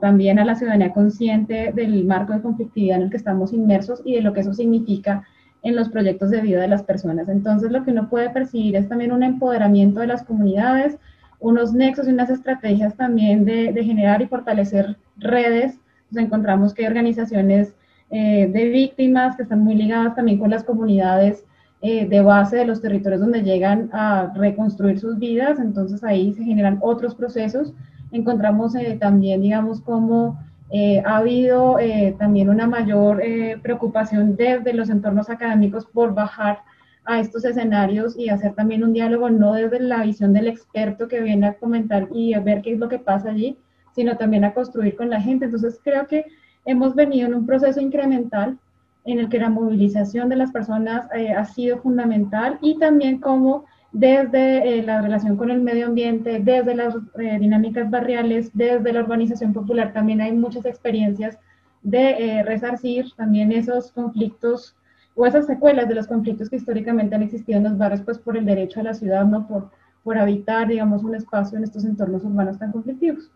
también 0.00 0.40
a 0.40 0.44
la 0.44 0.56
ciudadanía 0.56 0.92
consciente 0.92 1.70
del 1.72 2.04
marco 2.04 2.32
de 2.32 2.42
conflictividad 2.42 2.96
en 2.96 3.04
el 3.04 3.10
que 3.10 3.16
estamos 3.16 3.52
inmersos 3.52 4.02
y 4.04 4.16
de 4.16 4.20
lo 4.20 4.32
que 4.32 4.40
eso 4.40 4.52
significa 4.52 5.24
en 5.64 5.74
los 5.74 5.88
proyectos 5.88 6.30
de 6.30 6.42
vida 6.42 6.60
de 6.60 6.68
las 6.68 6.82
personas. 6.82 7.28
Entonces, 7.28 7.72
lo 7.72 7.82
que 7.82 7.90
uno 7.90 8.08
puede 8.08 8.30
percibir 8.30 8.76
es 8.76 8.88
también 8.88 9.12
un 9.12 9.22
empoderamiento 9.22 10.00
de 10.00 10.06
las 10.06 10.22
comunidades, 10.22 10.98
unos 11.40 11.72
nexos 11.72 12.06
y 12.06 12.10
unas 12.10 12.30
estrategias 12.30 12.94
también 12.96 13.44
de, 13.44 13.72
generar 13.82 14.22
y 14.22 14.26
fortalecer 14.26 14.96
redes. 15.16 15.78
Nos 16.14 16.24
encontramos 16.24 16.72
que 16.72 16.82
hay 16.82 16.88
organizaciones 16.88 17.74
eh, 18.10 18.48
de 18.52 18.68
víctimas 18.68 19.36
que 19.36 19.42
están 19.42 19.64
muy 19.64 19.74
ligadas 19.74 20.14
también 20.14 20.38
con 20.38 20.50
las 20.50 20.62
comunidades 20.62 21.44
eh, 21.82 22.06
de 22.06 22.20
base 22.22 22.56
de 22.56 22.64
los 22.64 22.80
territorios 22.80 23.20
donde 23.20 23.42
llegan 23.42 23.90
a 23.92 24.32
reconstruir 24.34 25.00
sus 25.00 25.18
vidas. 25.18 25.58
Entonces, 25.58 26.04
ahí 26.04 26.32
se 26.32 26.44
generan 26.44 26.78
otros 26.80 27.14
procesos. 27.14 27.74
Encontramos 28.12 28.74
eh, 28.76 28.96
también, 29.00 29.42
digamos, 29.42 29.80
como 29.80 30.38
eh, 30.70 31.02
ha 31.04 31.18
habido 31.18 31.78
eh, 31.78 32.14
también 32.18 32.48
una 32.48 32.66
mayor 32.66 33.22
eh, 33.22 33.58
preocupación 33.62 34.36
desde 34.36 34.72
los 34.72 34.88
entornos 34.88 35.28
académicos 35.28 35.86
por 35.86 36.14
bajar 36.14 36.60
a 37.04 37.20
estos 37.20 37.44
escenarios 37.44 38.16
y 38.18 38.30
hacer 38.30 38.54
también 38.54 38.82
un 38.82 38.92
diálogo 38.94 39.28
no 39.28 39.52
desde 39.52 39.78
la 39.80 40.02
visión 40.02 40.32
del 40.32 40.48
experto 40.48 41.06
que 41.06 41.20
viene 41.20 41.46
a 41.46 41.54
comentar 41.54 42.08
y 42.12 42.32
a 42.32 42.40
ver 42.40 42.62
qué 42.62 42.72
es 42.72 42.78
lo 42.78 42.88
que 42.88 42.98
pasa 42.98 43.30
allí, 43.30 43.58
sino 43.94 44.16
también 44.16 44.44
a 44.44 44.54
construir 44.54 44.96
con 44.96 45.10
la 45.10 45.20
gente. 45.20 45.46
Entonces 45.46 45.80
creo 45.82 46.06
que 46.06 46.26
hemos 46.64 46.94
venido 46.94 47.26
en 47.26 47.34
un 47.34 47.46
proceso 47.46 47.80
incremental 47.80 48.58
en 49.04 49.18
el 49.18 49.28
que 49.28 49.38
la 49.38 49.50
movilización 49.50 50.28
de 50.28 50.36
las 50.36 50.50
personas 50.50 51.06
eh, 51.14 51.32
ha 51.32 51.44
sido 51.44 51.78
fundamental 51.78 52.58
y 52.62 52.78
también 52.78 53.18
cómo 53.18 53.66
desde 53.92 54.78
eh, 54.78 54.82
la 54.82 55.02
relación 55.02 55.36
con 55.36 55.50
el 55.50 55.60
medio 55.60 55.86
ambiente, 55.86 56.40
desde 56.40 56.74
las 56.74 56.96
eh, 57.18 57.38
dinámicas 57.38 57.88
barriales, 57.90 58.50
desde 58.54 58.92
la 58.92 59.00
organización 59.00 59.52
popular, 59.52 59.92
también 59.92 60.20
hay 60.20 60.32
muchas 60.32 60.64
experiencias 60.64 61.38
de 61.82 62.42
resarcir 62.46 63.12
también 63.14 63.52
esos 63.52 63.92
conflictos 63.92 64.74
o 65.14 65.26
esas 65.26 65.44
secuelas 65.44 65.86
de 65.86 65.94
los 65.94 66.06
conflictos 66.06 66.48
que 66.48 66.56
históricamente 66.56 67.14
han 67.14 67.22
existido 67.22 67.58
en 67.58 67.64
los 67.64 67.76
barrios, 67.76 68.00
pues 68.00 68.18
por 68.18 68.38
el 68.38 68.46
derecho 68.46 68.80
a 68.80 68.84
la 68.84 68.94
ciudad, 68.94 69.26
¿no? 69.26 69.46
Por, 69.46 69.70
por 70.02 70.16
habitar, 70.16 70.66
digamos, 70.66 71.04
un 71.04 71.14
espacio 71.14 71.58
en 71.58 71.64
estos 71.64 71.84
entornos 71.84 72.24
urbanos 72.24 72.58
tan 72.58 72.72
conflictivos. 72.72 73.30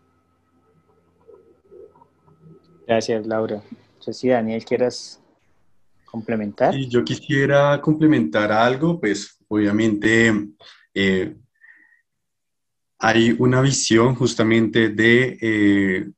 Gracias, 2.89 3.27
Laura. 3.27 3.57
No 3.57 4.01
sé 4.01 4.13
si 4.13 4.29
Daniel 4.29 4.65
quieras 4.65 5.21
complementar. 6.05 6.73
Y 6.73 6.89
yo 6.89 7.03
quisiera 7.03 7.79
complementar 7.79 8.51
algo, 8.51 8.99
pues 8.99 9.37
obviamente 9.47 10.33
eh, 10.95 11.35
hay 12.97 13.35
una 13.37 13.61
visión 13.61 14.15
justamente 14.15 14.89
de, 14.89 15.37
eh, 15.39 16.09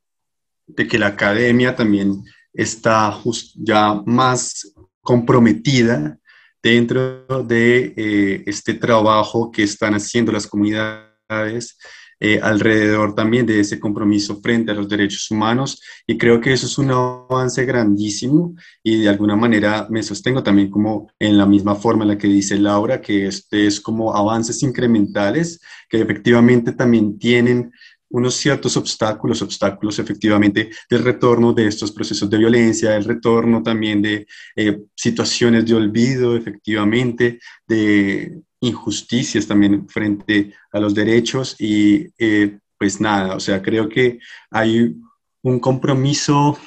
de 0.65 0.87
que 0.87 0.97
la 0.97 1.07
academia 1.07 1.75
también 1.75 2.23
está 2.53 3.19
ya 3.55 4.01
más 4.05 4.73
comprometida 5.01 6.17
dentro 6.63 7.43
de 7.43 7.93
eh, 7.97 8.43
este 8.45 8.75
trabajo 8.75 9.51
que 9.51 9.63
están 9.63 9.93
haciendo 9.95 10.31
las 10.31 10.47
comunidades 10.47 11.77
eh, 12.23 12.39
alrededor 12.41 13.15
también 13.15 13.47
de 13.47 13.59
ese 13.59 13.79
compromiso 13.79 14.39
frente 14.41 14.71
a 14.71 14.75
los 14.75 14.87
derechos 14.87 15.31
humanos. 15.31 15.81
Y 16.05 16.19
creo 16.19 16.39
que 16.39 16.53
eso 16.53 16.67
es 16.67 16.77
un 16.77 16.91
avance 16.91 17.65
grandísimo 17.65 18.55
y 18.83 19.01
de 19.01 19.09
alguna 19.09 19.35
manera 19.35 19.87
me 19.89 20.03
sostengo 20.03 20.43
también 20.43 20.69
como 20.69 21.11
en 21.17 21.35
la 21.35 21.47
misma 21.47 21.73
forma 21.73 22.03
en 22.03 22.09
la 22.09 22.17
que 22.19 22.27
dice 22.27 22.59
Laura, 22.59 23.01
que 23.01 23.25
este 23.25 23.65
es 23.65 23.81
como 23.81 24.15
avances 24.15 24.61
incrementales 24.61 25.59
que 25.89 25.99
efectivamente 25.99 26.73
también 26.73 27.17
tienen 27.17 27.71
unos 28.11 28.35
ciertos 28.35 28.77
obstáculos, 28.77 29.41
obstáculos 29.41 29.97
efectivamente 29.97 30.69
del 30.89 31.03
retorno 31.03 31.53
de 31.53 31.67
estos 31.67 31.91
procesos 31.91 32.29
de 32.29 32.37
violencia, 32.37 32.95
el 32.95 33.05
retorno 33.05 33.63
también 33.63 34.01
de 34.01 34.27
eh, 34.55 34.79
situaciones 34.95 35.65
de 35.65 35.73
olvido, 35.73 36.35
efectivamente, 36.35 37.39
de 37.67 38.41
injusticias 38.61 39.47
también 39.47 39.89
frente 39.89 40.53
a 40.71 40.79
los 40.79 40.93
derechos 40.93 41.55
y 41.59 42.07
eh, 42.17 42.59
pues 42.77 43.01
nada, 43.01 43.35
o 43.35 43.39
sea, 43.39 43.61
creo 43.61 43.89
que 43.89 44.19
hay 44.49 44.95
un 45.41 45.59
compromiso 45.59 46.57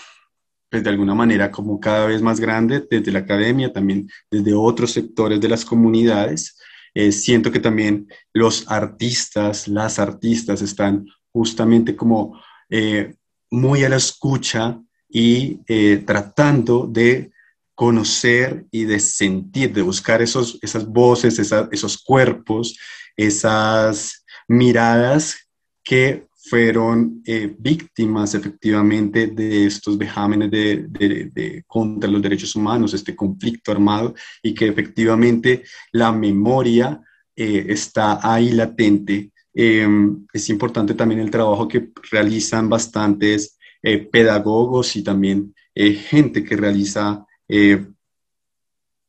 pues 0.71 0.83
de 0.83 0.91
alguna 0.91 1.15
manera 1.15 1.53
como 1.53 1.79
cada 1.79 2.07
vez 2.07 2.21
más 2.21 2.41
grande 2.41 2.85
desde 2.91 3.13
la 3.13 3.21
academia, 3.21 3.73
también 3.73 4.09
desde 4.29 4.55
otros 4.55 4.91
sectores 4.91 5.41
de 5.41 5.49
las 5.49 5.65
comunidades. 5.65 6.59
Eh, 6.95 7.13
siento 7.13 7.53
que 7.53 7.61
también 7.61 8.09
los 8.33 8.69
artistas, 8.69 9.69
las 9.69 10.01
artistas 10.01 10.63
están 10.63 11.07
justamente 11.33 11.95
como 11.95 12.41
eh, 12.69 13.15
muy 13.51 13.85
a 13.85 13.89
la 13.89 13.97
escucha 13.97 14.81
y 15.09 15.61
tratando 16.05 16.89
de 16.91 17.31
conocer 17.75 18.67
y 18.71 18.85
de 18.85 19.01
sentir, 19.01 19.73
de 19.73 19.83
buscar 19.83 20.23
esos, 20.23 20.59
esas 20.63 20.87
voces, 20.87 21.39
esos 21.73 22.03
cuerpos, 22.03 22.79
esas 23.17 24.25
miradas 24.49 25.37
que 25.83 26.27
fueron 26.47 27.23
eh, 27.25 27.55
víctimas 27.59 28.35
efectivamente 28.35 29.29
de 29.29 29.67
estos 29.67 29.97
vejámenes 29.97 30.51
de, 30.51 31.65
contra 31.67 32.11
los 32.11 32.21
derechos 32.21 32.55
humanos, 32.55 32.93
este 32.93 33.17
conflicto 33.17 33.73
armado, 33.73 34.15
y 34.43 34.55
que 34.55 34.69
efectivamente 34.69 35.63
la 35.93 36.13
memoria 36.13 37.01
eh, 37.35 37.67
está 37.69 38.21
ahí 38.23 38.53
latente. 38.53 39.31
Em, 39.55 40.27
es 40.33 40.51
importante 40.51 40.95
también 40.95 41.21
el 41.21 41.31
trabajo 41.31 41.67
que 41.67 41.91
realizan 42.11 42.69
bastantes 42.69 43.59
eh, 43.83 43.99
pedagogos 43.99 44.97
y 44.97 45.03
también 45.03 45.55
gente 45.77 46.45
que 46.45 46.57
realiza 46.57 47.27
eh, 47.49 47.87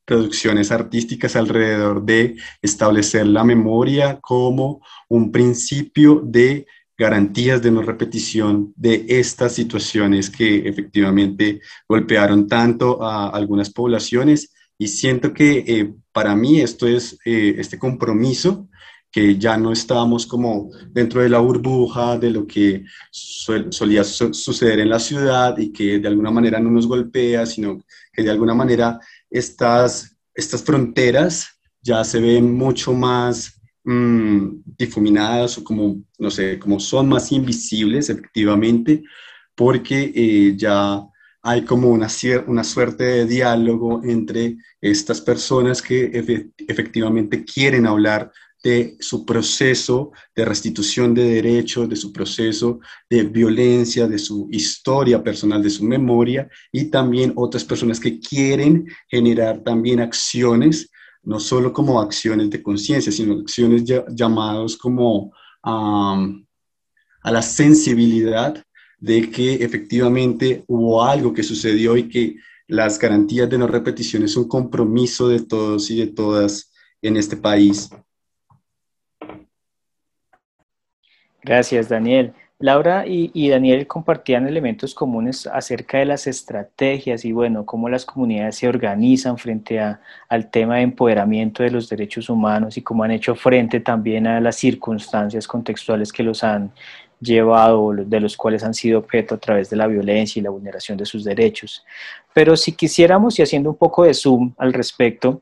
producciones 0.06 0.72
artísticas 0.72 1.36
alrededor 1.36 2.04
de 2.04 2.38
establecer 2.62 3.26
la 3.26 3.44
memoria 3.44 4.20
como 4.22 4.82
un 5.10 5.32
principio 5.32 6.22
de 6.24 6.68
garantías 6.98 7.62
de 7.62 7.72
no 7.72 7.82
repetición 7.82 8.72
de 8.76 9.06
estas 9.08 9.54
situaciones 9.54 10.30
que 10.30 10.68
efectivamente 10.68 11.60
golpearon 11.90 12.48
tanto 12.48 13.04
a 13.04 13.30
algunas 13.30 13.70
poblaciones. 13.70 14.54
Y 14.78 14.88
siento 14.88 15.34
que 15.34 15.64
eh, 15.68 15.94
para 16.12 16.36
mí 16.36 16.62
esto 16.62 16.88
es 16.88 17.18
eh, 17.26 17.56
este 17.58 17.78
compromiso 17.80 18.70
que 19.16 19.38
ya 19.38 19.56
no 19.56 19.72
estábamos 19.72 20.28
como 20.28 20.72
dentro 20.92 21.22
de 21.22 21.30
la 21.30 21.40
burbuja 21.40 22.18
de 22.18 22.32
lo 22.32 22.46
que 22.46 22.84
solía 23.12 24.04
suceder 24.04 24.82
en 24.82 24.90
la 24.90 25.00
ciudad 25.00 25.58
y 25.58 25.72
que 25.72 26.00
de 26.00 26.08
alguna 26.10 26.32
manera 26.32 26.60
no 26.60 26.70
nos 26.70 26.86
golpea, 26.86 27.46
sino 27.46 27.82
que 28.12 28.24
de 28.24 28.30
alguna 28.30 28.54
manera 28.54 29.00
estas, 29.30 30.18
estas 30.34 30.62
fronteras 30.64 31.48
ya 31.82 32.04
se 32.04 32.20
ven 32.20 32.58
mucho 32.58 32.92
más 32.92 33.58
mm, 33.86 34.48
difuminadas 34.78 35.60
o 35.60 35.64
como, 35.64 36.04
no 36.20 36.30
sé, 36.30 36.60
como 36.60 36.78
son 36.82 37.08
más 37.08 37.32
invisibles 37.32 38.10
efectivamente, 38.10 39.02
porque 39.56 40.12
eh, 40.14 40.58
ya 40.58 41.02
hay 41.42 41.64
como 41.64 41.88
una, 41.88 42.10
una 42.48 42.64
suerte 42.66 43.06
de 43.06 43.26
diálogo 43.28 44.02
entre 44.04 44.58
estas 44.82 45.22
personas 45.22 45.82
que 45.82 46.12
efectivamente 46.68 47.46
quieren 47.46 47.86
hablar 47.86 48.30
de 48.66 48.98
su 49.00 49.24
proceso 49.24 50.12
de 50.36 50.44
restitución 50.44 51.14
de 51.14 51.24
derechos, 51.24 51.88
de 51.88 51.96
su 51.96 52.12
proceso 52.12 52.80
de 53.08 53.22
violencia, 53.22 54.08
de 54.08 54.18
su 54.18 54.48
historia 54.50 55.24
personal, 55.24 55.62
de 55.62 55.70
su 55.70 55.84
memoria, 55.84 56.50
y 56.72 56.86
también 56.86 57.32
otras 57.36 57.64
personas 57.64 58.00
que 58.00 58.20
quieren 58.20 58.88
generar 59.08 59.62
también 59.62 60.00
acciones, 60.00 60.90
no 61.22 61.40
solo 61.40 61.72
como 61.72 62.02
acciones 62.02 62.50
de 62.50 62.64
conciencia, 62.64 63.12
sino 63.12 63.36
acciones 63.36 63.84
llamadas 64.10 64.76
como 64.78 65.32
a 65.62 66.18
la 67.24 67.42
sensibilidad 67.44 68.64
de 68.98 69.30
que 69.30 69.54
efectivamente 69.64 70.64
hubo 70.66 71.04
algo 71.04 71.36
que 71.36 71.44
sucedió 71.44 71.98
y 71.98 72.10
que 72.10 72.38
las 72.68 72.98
garantías 72.98 73.48
de 73.48 73.60
no 73.60 73.68
repetición 73.68 74.24
es 74.24 74.36
un 74.36 74.48
compromiso 74.48 75.28
de 75.28 75.42
todos 75.42 75.92
y 75.92 76.00
de 76.00 76.08
todas 76.08 76.72
en 77.04 77.18
este 77.18 77.38
país. 77.38 77.92
Gracias, 81.46 81.90
Daniel. 81.90 82.34
Laura 82.58 83.06
y, 83.06 83.50
Daniel 83.50 83.86
compartían 83.86 84.48
elementos 84.48 84.96
comunes 84.96 85.46
acerca 85.46 86.00
de 86.00 86.06
las 86.06 86.26
estrategias 86.26 87.24
y, 87.24 87.34
bueno, 87.34 87.66
cómo 87.68 87.88
las 87.88 88.04
comunidades 88.04 88.56
se 88.56 88.68
organizan 88.68 89.38
frente 89.38 89.80
al 89.80 90.50
tema 90.50 90.78
de 90.78 90.82
empoderamiento 90.82 91.62
de 91.62 91.70
los 91.70 91.88
derechos 91.88 92.30
humanos 92.30 92.78
y 92.78 92.82
cómo 92.82 93.04
han 93.04 93.12
hecho 93.12 93.36
frente 93.36 93.80
también 93.80 94.26
a 94.26 94.42
las 94.42 94.56
circunstancias 94.56 95.48
contextuales 95.48 96.12
que 96.12 96.24
los 96.24 96.44
han 96.44 96.72
llevado, 97.20 97.94
de 97.94 98.20
los 98.20 98.36
cuales 98.36 98.64
han 98.64 98.74
sido 98.74 98.98
objeto 98.98 99.36
a 99.36 99.38
través 99.38 99.70
de 99.70 99.76
la 99.76 99.86
violencia 99.86 100.40
y 100.40 100.44
la 100.44 100.50
vulneración 100.50 100.98
de 100.98 101.06
sus 101.06 101.24
derechos. 101.24 101.86
Pero 102.34 102.58
si 102.58 102.72
quisiéramos, 102.72 103.38
y 103.38 103.44
haciendo 103.44 103.70
un 103.70 103.78
poco 103.78 104.04
de 104.04 104.16
zoom 104.16 104.54
al 104.58 104.74
respecto, 104.74 105.42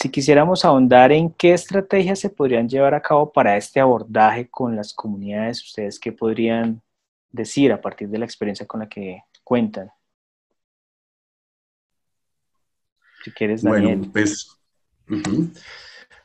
si 0.00 0.10
quisiéramos 0.10 0.64
ahondar 0.64 1.10
en 1.10 1.28
qué 1.30 1.52
estrategias 1.52 2.20
se 2.20 2.30
podrían 2.30 2.68
llevar 2.68 2.94
a 2.94 3.02
cabo 3.02 3.32
para 3.32 3.56
este 3.56 3.80
abordaje 3.80 4.48
con 4.48 4.76
las 4.76 4.94
comunidades, 4.94 5.64
¿ustedes 5.64 5.98
qué 5.98 6.12
podrían 6.12 6.80
decir 7.32 7.72
a 7.72 7.80
partir 7.80 8.08
de 8.08 8.18
la 8.18 8.24
experiencia 8.24 8.64
con 8.64 8.78
la 8.78 8.88
que 8.88 9.24
cuentan? 9.42 9.90
Si 13.24 13.32
quieres, 13.32 13.62
Daniel. 13.62 13.98
Bueno, 13.98 14.12
pues, 14.12 14.56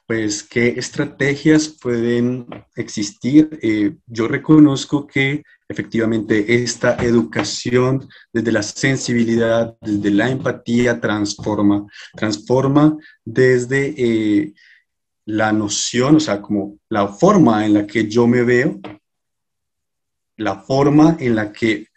pues, 0.06 0.44
¿qué 0.44 0.68
estrategias 0.78 1.68
pueden 1.68 2.46
existir? 2.76 3.58
Eh, 3.64 3.96
yo 4.06 4.28
reconozco 4.28 5.08
que 5.08 5.42
efectivamente 5.68 6.64
esta 6.64 6.96
educación 7.04 8.08
desde 8.32 8.52
la 8.52 8.64
sensibilidad, 8.64 9.76
desde 9.82 10.12
la 10.12 10.30
empatía, 10.30 11.00
transforma, 11.00 11.86
transforma 12.16 12.98
desde 13.24 13.94
eh, 13.98 14.54
la 15.26 15.52
noción, 15.52 16.18
o 16.18 16.20
sea, 16.20 16.42
como 16.42 16.78
la 16.90 17.08
forma 17.08 17.66
en 17.66 17.74
la 17.74 17.88
que 17.88 18.08
yo 18.08 18.28
me 18.28 18.44
veo, 18.44 18.80
la 20.38 20.60
forma 20.60 21.18
en 21.20 21.36
la 21.36 21.52
que 21.52 21.88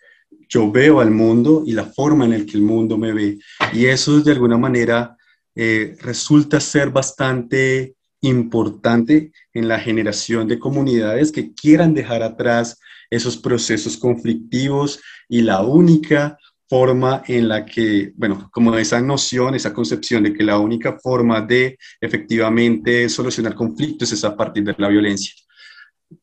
yo 0.48 0.70
veo 0.70 1.00
al 1.00 1.10
mundo 1.10 1.64
y 1.66 1.72
la 1.72 1.84
forma 1.84 2.24
en 2.24 2.30
la 2.32 2.46
que 2.46 2.56
el 2.56 2.62
mundo 2.62 2.96
me 2.96 3.12
ve. 3.12 3.38
Y 3.72 3.86
eso 3.86 4.20
de 4.20 4.32
alguna 4.32 4.58
manera 4.58 5.16
eh, 5.54 5.96
resulta 6.02 6.60
ser 6.60 6.90
bastante 6.90 7.96
importante 8.20 9.32
en 9.52 9.68
la 9.68 9.78
generación 9.78 10.48
de 10.48 10.58
comunidades 10.58 11.32
que 11.32 11.52
quieran 11.52 11.94
dejar 11.94 12.22
atrás 12.22 12.78
esos 13.10 13.36
procesos 13.36 13.96
conflictivos 13.96 15.00
y 15.28 15.42
la 15.42 15.62
única 15.62 16.38
forma 16.68 17.22
en 17.26 17.48
la 17.48 17.64
que, 17.64 18.12
bueno, 18.16 18.48
como 18.52 18.76
esa 18.76 19.00
noción, 19.00 19.54
esa 19.54 19.72
concepción 19.72 20.24
de 20.24 20.32
que 20.32 20.42
la 20.42 20.58
única 20.58 20.98
forma 20.98 21.40
de 21.40 21.78
efectivamente 22.00 23.08
solucionar 23.08 23.54
conflictos 23.54 24.12
es 24.12 24.24
a 24.24 24.36
partir 24.36 24.64
de 24.64 24.74
la 24.76 24.88
violencia. 24.88 25.32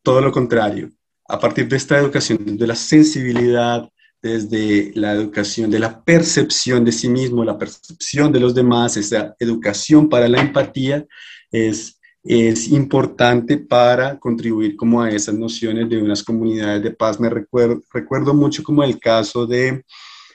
Todo 0.02 0.22
lo 0.22 0.32
contrario, 0.32 0.90
a 1.28 1.40
partir 1.40 1.68
de 1.68 1.78
esta 1.78 1.98
educación, 1.98 2.58
de 2.58 2.68
la 2.68 2.76
sensibilidad, 2.76 3.88
desde 4.22 4.94
la 4.96 5.12
educación 5.12 5.70
de 5.70 5.80
la 5.80 6.02
percepción 6.02 6.86
de 6.86 6.94
sí 6.94 7.10
mismo, 7.10 7.44
la 7.44 7.58
percepción 7.58 8.32
de 8.32 8.40
los 8.40 8.56
demás, 8.56 8.96
esa 8.96 9.36
educación 9.38 10.08
para 10.08 10.30
la 10.30 10.40
empatía, 10.42 11.06
es, 11.52 12.00
es 12.24 12.70
importante 12.70 13.58
para 13.58 14.18
contribuir 14.18 14.76
como 14.76 15.02
a 15.02 15.10
esas 15.10 15.36
nociones 15.36 15.90
de 15.90 16.02
unas 16.02 16.24
comunidades 16.24 16.82
de 16.82 16.92
paz. 16.92 17.20
Me 17.20 17.30
recuerdo, 17.30 17.82
recuerdo 17.94 18.34
mucho 18.34 18.64
como 18.64 18.84
el 18.84 19.00
caso 19.00 19.46
de 19.46 19.84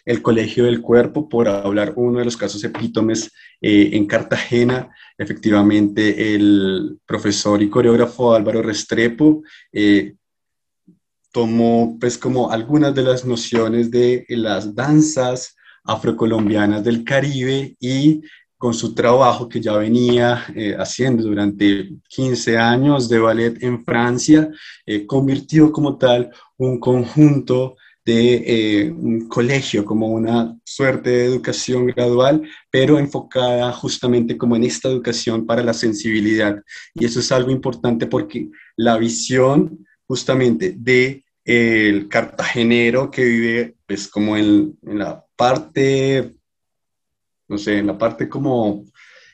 el 0.04 0.22
Colegio 0.22 0.64
del 0.64 0.80
Cuerpo, 0.80 1.28
por 1.28 1.48
hablar 1.48 1.92
uno 1.96 2.18
de 2.18 2.24
los 2.24 2.36
casos 2.36 2.64
epítomes 2.64 3.30
eh, 3.60 3.90
en 3.92 4.06
Cartagena. 4.06 4.90
Efectivamente, 5.18 6.34
el 6.34 6.98
profesor 7.04 7.62
y 7.62 7.68
coreógrafo 7.68 8.34
Álvaro 8.34 8.62
Restrepo 8.62 9.42
eh, 9.70 10.14
tomó 11.30 11.98
pues 12.00 12.16
como 12.16 12.50
algunas 12.50 12.94
de 12.94 13.02
las 13.02 13.26
nociones 13.26 13.90
de 13.90 14.24
las 14.30 14.74
danzas 14.74 15.54
afrocolombianas 15.84 16.82
del 16.82 17.04
Caribe 17.04 17.76
y 17.78 18.22
con 18.58 18.74
su 18.74 18.92
trabajo 18.94 19.48
que 19.48 19.60
ya 19.60 19.76
venía 19.76 20.44
eh, 20.54 20.76
haciendo 20.78 21.22
durante 21.22 21.90
15 22.08 22.58
años 22.58 23.08
de 23.08 23.18
ballet 23.18 23.62
en 23.62 23.84
Francia, 23.84 24.50
convirtió 25.06 25.70
como 25.70 25.96
tal 25.96 26.30
un 26.56 26.80
conjunto 26.80 27.76
de 28.08 28.42
eh, 28.46 28.90
un 28.90 29.28
colegio, 29.28 29.84
como 29.84 30.06
una 30.08 30.58
suerte 30.64 31.10
de 31.10 31.26
educación 31.26 31.88
gradual, 31.88 32.40
pero 32.70 32.98
enfocada 32.98 33.70
justamente 33.72 34.38
como 34.38 34.56
en 34.56 34.64
esta 34.64 34.88
educación 34.88 35.44
para 35.44 35.62
la 35.62 35.74
sensibilidad. 35.74 36.62
Y 36.94 37.04
eso 37.04 37.20
es 37.20 37.30
algo 37.32 37.50
importante 37.50 38.06
porque 38.06 38.48
la 38.76 38.96
visión 38.96 39.86
justamente 40.06 40.74
de 40.78 41.22
el 41.44 42.08
cartagenero 42.08 43.10
que 43.10 43.24
vive 43.24 43.74
pues 43.86 44.08
como 44.08 44.38
en 44.38 44.78
la 44.82 45.22
parte, 45.36 46.34
no 47.48 47.58
sé, 47.58 47.78
en 47.78 47.86
la 47.86 47.98
parte 47.98 48.28
como 48.28 48.84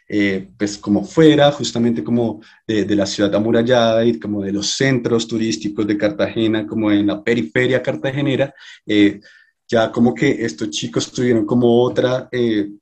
eh, 0.06 0.50
pues 0.58 0.76
como 0.76 1.02
fuera 1.02 1.50
justamente 1.50 2.04
como 2.04 2.42
de, 2.66 2.84
la 2.94 3.06
ciudad 3.06 3.34
amurallada 3.34 4.04
y 4.04 4.18
como 4.18 4.42
de 4.42 4.52
los 4.52 4.72
centros 4.76 5.26
turísticos 5.26 5.86
de 5.86 5.96
Cartagena, 5.96 6.66
como 6.66 6.92
en 6.92 7.06
la 7.06 7.24
periferia 7.24 7.82
cartagenera, 7.82 8.54
eh, 8.86 9.20
ya 9.66 9.90
como 9.90 10.14
que 10.14 10.44
estos 10.44 10.68
chicos 10.70 11.10
tuvieron 11.10 11.46
como 11.46 11.82
otra 11.82 12.28
eh, 12.30 12.72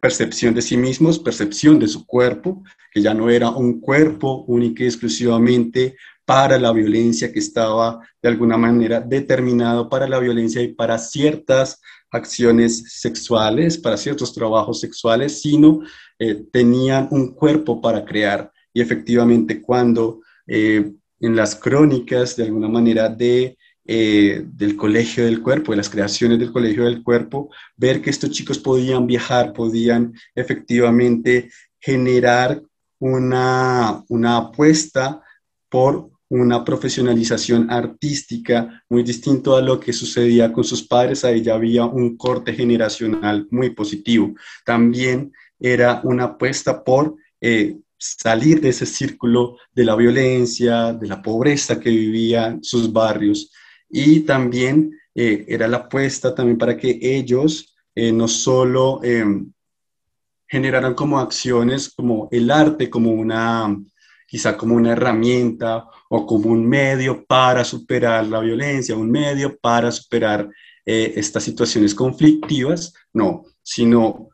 percepción 0.00 0.54
de 0.54 0.62
sí 0.62 0.78
mismos, 0.78 1.18
percepción 1.18 1.78
de 1.78 1.88
su 1.88 2.06
cuerpo, 2.06 2.64
que 2.90 3.02
ya 3.02 3.12
no 3.12 3.28
era 3.28 3.50
un 3.50 3.80
cuerpo 3.80 4.44
único 4.48 4.82
y 4.82 4.86
exclusivamente 4.86 5.94
para 6.30 6.60
la 6.60 6.70
violencia, 6.70 7.32
que 7.32 7.40
estaba 7.40 8.06
de 8.22 8.28
alguna 8.28 8.56
manera 8.56 9.00
determinado 9.00 9.88
para 9.88 10.06
la 10.06 10.20
violencia 10.20 10.62
y 10.62 10.68
para 10.68 10.96
ciertas 10.96 11.80
acciones 12.08 12.84
sexuales, 13.00 13.76
para 13.76 13.96
ciertos 13.96 14.32
trabajos 14.32 14.78
sexuales, 14.78 15.42
sino 15.42 15.80
eh, 16.20 16.44
tenían 16.52 17.08
un 17.10 17.34
cuerpo 17.34 17.80
para 17.80 18.04
crear. 18.04 18.48
Y 18.72 18.80
efectivamente 18.80 19.60
cuando 19.60 20.20
eh, 20.46 20.92
en 21.18 21.34
las 21.34 21.56
crónicas, 21.56 22.36
de 22.36 22.44
alguna 22.44 22.68
manera, 22.68 23.08
de, 23.08 23.58
eh, 23.84 24.44
del 24.52 24.76
Colegio 24.76 25.24
del 25.24 25.42
Cuerpo, 25.42 25.72
de 25.72 25.78
las 25.78 25.90
creaciones 25.90 26.38
del 26.38 26.52
Colegio 26.52 26.84
del 26.84 27.02
Cuerpo, 27.02 27.50
ver 27.76 28.00
que 28.00 28.10
estos 28.10 28.30
chicos 28.30 28.60
podían 28.60 29.04
viajar, 29.04 29.52
podían 29.52 30.14
efectivamente 30.36 31.50
generar 31.80 32.62
una, 33.00 34.04
una 34.08 34.36
apuesta 34.36 35.24
por 35.68 36.10
una 36.30 36.64
profesionalización 36.64 37.70
artística 37.70 38.84
muy 38.88 39.02
distinto 39.02 39.56
a 39.56 39.60
lo 39.60 39.80
que 39.80 39.92
sucedía 39.92 40.52
con 40.52 40.62
sus 40.62 40.86
padres, 40.86 41.24
ahí 41.24 41.42
ya 41.42 41.54
había 41.54 41.84
un 41.84 42.16
corte 42.16 42.52
generacional 42.54 43.48
muy 43.50 43.70
positivo. 43.70 44.32
También 44.64 45.32
era 45.58 46.00
una 46.04 46.24
apuesta 46.24 46.84
por 46.84 47.16
eh, 47.40 47.76
salir 47.98 48.60
de 48.60 48.68
ese 48.68 48.86
círculo 48.86 49.56
de 49.74 49.84
la 49.84 49.96
violencia, 49.96 50.92
de 50.92 51.08
la 51.08 51.20
pobreza 51.20 51.80
que 51.80 51.90
vivían 51.90 52.62
sus 52.62 52.92
barrios 52.92 53.50
y 53.88 54.20
también 54.20 54.96
eh, 55.12 55.44
era 55.48 55.66
la 55.66 55.78
apuesta 55.78 56.32
también 56.32 56.56
para 56.56 56.76
que 56.76 56.96
ellos 57.02 57.74
eh, 57.92 58.12
no 58.12 58.28
solo 58.28 59.00
generaran 60.46 60.94
como 60.94 61.18
acciones 61.18 61.88
como 61.88 62.28
el 62.30 62.52
arte, 62.52 62.88
como 62.88 63.10
una 63.10 63.76
quizá 64.30 64.56
como 64.56 64.76
una 64.76 64.92
herramienta 64.92 65.88
o 66.08 66.24
como 66.24 66.50
un 66.50 66.64
medio 66.64 67.24
para 67.26 67.64
superar 67.64 68.24
la 68.28 68.38
violencia, 68.38 68.94
un 68.94 69.10
medio 69.10 69.58
para 69.58 69.90
superar 69.90 70.48
eh, 70.86 71.14
estas 71.16 71.42
situaciones 71.42 71.92
conflictivas, 71.96 72.94
no, 73.12 73.44
sino 73.60 74.28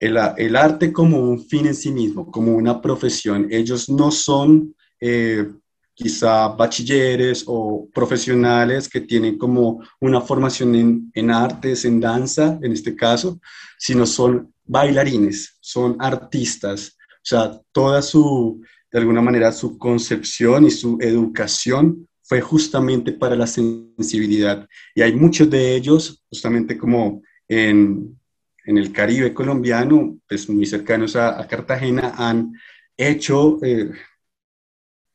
el, 0.00 0.56
arte 0.56 0.94
como 0.94 1.20
un 1.20 1.44
fin 1.44 1.66
en 1.66 1.74
sí 1.74 1.92
mismo, 1.92 2.30
como 2.30 2.56
una 2.56 2.80
profesión. 2.80 3.48
Ellos 3.50 3.90
no 3.90 4.10
son 4.10 4.74
eh, 4.98 5.46
quizá 5.92 6.48
bachilleres 6.48 7.44
o 7.46 7.86
profesionales 7.92 8.88
que 8.88 9.02
tienen 9.02 9.36
como 9.36 9.84
una 10.00 10.22
formación 10.22 10.74
en, 10.74 11.10
en 11.12 11.30
artes, 11.30 11.84
en 11.84 12.00
danza, 12.00 12.58
en 12.62 12.72
este 12.72 12.96
caso, 12.96 13.38
sino 13.76 14.06
son 14.06 14.54
bailarines, 14.64 15.58
son 15.60 15.98
artistas. 16.00 16.96
O 17.16 17.28
sea, 17.28 17.60
toda 17.72 18.00
su, 18.00 18.62
de 18.90 18.98
alguna 18.98 19.20
manera 19.20 19.52
su 19.52 19.78
concepción 19.78 20.66
y 20.66 20.70
su 20.70 20.98
educación 21.00 22.08
fue 22.22 22.40
justamente 22.40 23.12
para 23.12 23.36
la 23.36 23.46
sensibilidad. 23.46 24.68
Y 24.94 25.02
hay 25.02 25.14
muchos 25.14 25.48
de 25.48 25.74
ellos, 25.74 26.22
justamente 26.28 26.76
como 26.76 27.22
en, 27.48 28.18
en 28.64 28.78
el 28.78 28.92
Caribe 28.92 29.32
colombiano, 29.32 30.18
pues 30.28 30.48
muy 30.50 30.66
cercanos 30.66 31.16
a, 31.16 31.46
Cartagena, 31.48 32.14
han 32.18 32.52
hecho 32.96 33.58
eh, 33.62 33.90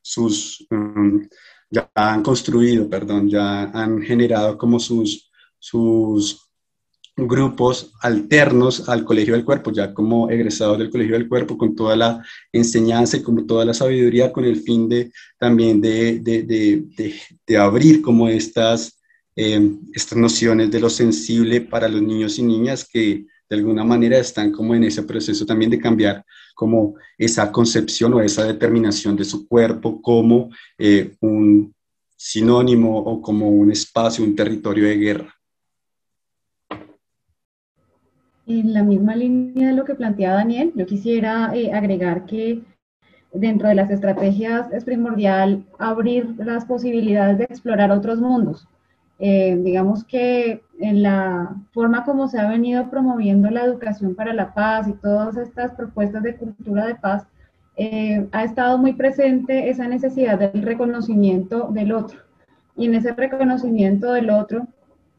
sus, 0.02 0.66
mm, 0.72 1.20
ya 1.70 1.92
han 1.94 2.24
construido, 2.24 2.90
perdón, 2.90 3.30
ya 3.30 3.64
han 3.66 4.02
generado 4.02 4.58
como 4.58 4.80
sus, 4.80 5.32
sus 5.60 6.50
grupos 7.16 7.94
alternos 8.02 8.90
al 8.90 9.04
Colegio 9.04 9.34
del 9.34 9.46
Cuerpo, 9.46 9.72
ya 9.72 9.94
como 9.94 10.30
egresados 10.30 10.80
del 10.80 10.90
Colegio 10.90 11.14
del 11.14 11.28
Cuerpo, 11.28 11.58
con 11.58 11.76
toda 11.76 11.96
la 11.96 12.24
enseñanza 12.52 13.18
y 13.18 13.24
como 13.24 13.46
toda 13.46 13.66
la 13.66 13.74
sabiduría, 13.74 14.32
con 14.32 14.46
el 14.46 14.58
fin 14.62 14.90
de 14.90 15.12
también 15.38 15.80
de, 15.80 16.20
de, 16.20 16.44
de, 16.44 17.16
de 17.46 17.58
abrir 17.58 18.02
como 18.02 18.28
estas, 18.28 19.00
eh, 19.36 19.72
estas 19.94 20.18
nociones 20.18 20.72
de 20.72 20.80
lo 20.80 20.90
sensible 20.90 21.62
para 21.62 21.88
los 21.88 22.02
niños 22.02 22.40
y 22.40 22.44
niñas 22.44 22.88
que 22.92 23.26
de 23.50 23.56
alguna 23.56 23.84
manera 23.84 24.18
están 24.18 24.52
como 24.52 24.74
en 24.74 24.84
ese 24.84 25.04
proceso 25.04 25.46
también 25.46 25.70
de 25.70 25.80
cambiar 25.80 26.26
como 26.56 26.96
esa 27.18 27.52
concepción 27.52 28.14
o 28.14 28.22
esa 28.22 28.46
determinación 28.46 29.16
de 29.16 29.26
su 29.26 29.48
cuerpo 29.48 30.02
como 30.02 30.50
eh, 30.78 31.16
un 31.20 31.74
sinónimo 32.16 32.98
o 32.98 33.22
como 33.22 33.50
un 33.50 33.72
espacio, 33.72 34.24
un 34.24 34.36
territorio 34.36 34.86
de 34.86 34.98
guerra. 34.98 35.36
En 38.46 38.74
la 38.74 38.84
misma 38.84 39.16
línea 39.16 39.70
de 39.70 39.74
lo 39.74 39.86
que 39.86 39.96
plantea 39.96 40.34
Daniel, 40.34 40.74
yo 40.76 40.86
quisiera 40.86 41.52
eh, 41.56 41.72
agregar 41.72 42.26
que 42.26 42.62
dentro 43.32 43.70
de 43.70 43.76
las 43.76 43.90
estrategias 43.90 44.72
es 44.74 44.84
primordial 44.84 45.66
abrir 45.80 46.36
las 46.38 46.66
posibilidades 46.66 47.38
de 47.38 47.46
explorar 47.46 47.92
otros 47.92 48.20
mundos. 48.20 48.68
Eh, 49.20 49.58
digamos 49.64 50.04
que 50.04 50.62
en 50.80 51.04
la 51.04 51.56
forma 51.72 52.04
como 52.04 52.28
se 52.28 52.40
ha 52.40 52.50
venido 52.50 52.90
promoviendo 52.90 53.50
la 53.50 53.64
educación 53.64 54.16
para 54.16 54.34
la 54.34 54.54
paz 54.54 54.88
y 54.90 54.94
todas 54.94 55.38
estas 55.38 55.72
propuestas 55.72 56.24
de 56.24 56.36
cultura 56.36 56.88
de 56.88 56.96
paz, 56.96 57.26
eh, 57.78 58.28
ha 58.34 58.44
estado 58.44 58.78
muy 58.78 58.94
presente 58.94 59.70
esa 59.70 59.88
necesidad 59.88 60.38
del 60.38 60.62
reconocimiento 60.62 61.70
del 61.72 61.94
otro. 61.94 62.20
Y 62.76 62.88
en 62.88 62.96
ese 62.96 63.14
reconocimiento 63.14 64.12
del 64.12 64.30
otro, 64.30 64.68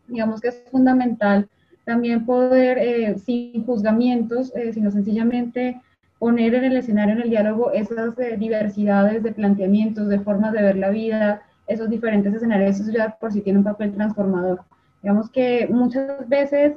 digamos 0.09 0.41
que 0.41 0.49
es 0.49 0.63
fundamental 0.71 1.49
también 1.85 2.25
poder, 2.25 2.79
eh, 2.79 3.19
sin 3.19 3.65
juzgamientos, 3.65 4.55
eh, 4.57 4.73
sino 4.73 4.91
sencillamente 4.91 5.81
poner 6.19 6.55
en 6.55 6.65
el 6.65 6.77
escenario, 6.77 7.15
en 7.15 7.23
el 7.23 7.31
diálogo, 7.31 7.73
esas 7.73 8.19
eh, 8.19 8.37
diversidades 8.39 9.23
de 9.23 9.33
planteamientos, 9.33 10.09
de 10.09 10.21
formas 10.21 10.53
de 10.53 10.63
ver 10.63 10.77
la 10.77 10.91
vida, 10.91 11.43
esos 11.67 11.91
diferentes 11.91 12.33
escenarios, 12.35 12.81
eso 12.81 12.91
ya 12.91 13.17
por 13.19 13.33
sí 13.33 13.41
tiene 13.41 13.59
un 13.59 13.65
papel 13.65 13.93
transformador. 13.93 14.63
Digamos 15.03 15.31
que 15.31 15.69
muchas 15.71 16.29
veces 16.29 16.75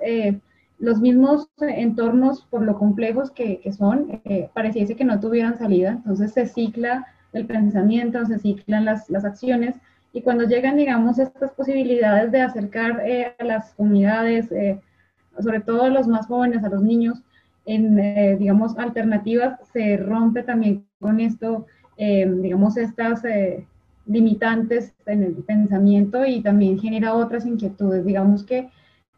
los 0.79 0.99
mismos 0.99 1.49
entornos, 1.59 2.45
por 2.49 2.61
lo 2.61 2.77
complejos 2.77 3.31
que, 3.31 3.59
que 3.59 3.71
son, 3.71 4.21
pareciese 4.53 4.95
que 4.95 5.05
no 5.05 5.19
tuvieran 5.19 5.57
salida, 5.57 5.91
entonces 5.91 6.33
se 6.33 6.45
cicla 6.45 7.05
el 7.33 7.45
pensamiento, 7.45 8.25
se 8.25 8.39
ciclan 8.39 8.85
las, 8.85 9.09
las 9.09 9.25
acciones 9.25 9.75
Y 10.13 10.21
cuando 10.21 10.45
llegan, 10.45 10.77
digamos, 10.77 11.19
estas 11.19 11.51
posibilidades 11.51 12.31
de 12.31 12.41
acercar 12.41 13.01
eh, 13.05 13.35
a 13.37 13.43
las 13.43 13.73
comunidades, 13.73 14.51
eh, 14.51 14.79
sobre 15.39 15.61
todo 15.61 15.83
a 15.83 15.89
los 15.89 16.07
más 16.07 16.27
jóvenes, 16.27 16.63
a 16.63 16.69
los 16.69 16.81
niños, 16.81 17.21
en, 17.65 17.99
eh, 17.99 18.37
digamos, 18.39 18.77
alternativas, 18.77 19.59
se 19.73 19.97
rompe 19.97 20.43
también 20.43 20.85
con 20.99 21.19
esto, 21.19 21.65
digamos, 21.97 22.77
estas 22.77 23.23
limitantes 24.05 24.93
en 25.07 25.23
el 25.23 25.33
pensamiento 25.33 26.25
y 26.25 26.41
también 26.41 26.79
genera 26.79 27.15
otras 27.15 27.45
inquietudes. 27.45 28.05
Digamos 28.05 28.43
que 28.43 28.69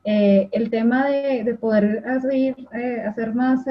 el 0.06 0.70
tema 0.70 1.08
de, 1.08 1.44
de 1.44 1.56
poder 1.56 2.04
hacer, 2.08 2.56
hacer 3.06 3.36
más 3.36 3.66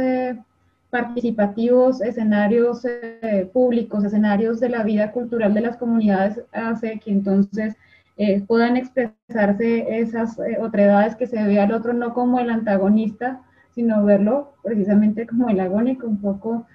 participativos, 0.90 2.00
escenarios 2.00 2.84
eh, 2.84 3.48
públicos, 3.52 4.04
escenarios 4.04 4.60
de 4.60 4.70
la 4.70 4.82
vida 4.82 5.12
cultural 5.12 5.52
de 5.52 5.60
las 5.60 5.76
comunidades, 5.76 6.40
hace 6.52 6.98
que 6.98 7.10
entonces 7.10 7.76
eh, 8.18 8.42
puedan 8.46 8.76
expresarse 8.76 10.00
esas 10.00 10.38
eh, 10.38 10.58
otredades 10.60 11.16
que 11.16 11.26
se 11.26 11.42
ve 11.42 11.58
al 11.58 11.72
otro 11.72 11.94
no 11.94 12.12
como 12.12 12.38
el 12.38 12.50
antagonista, 12.50 13.40
sino 13.74 14.04
verlo 14.04 14.54
precisamente 14.62 15.26
como 15.26 15.48
el 15.48 15.60
agónico, 15.60 16.06
un 16.06 16.20
poco 16.20 16.66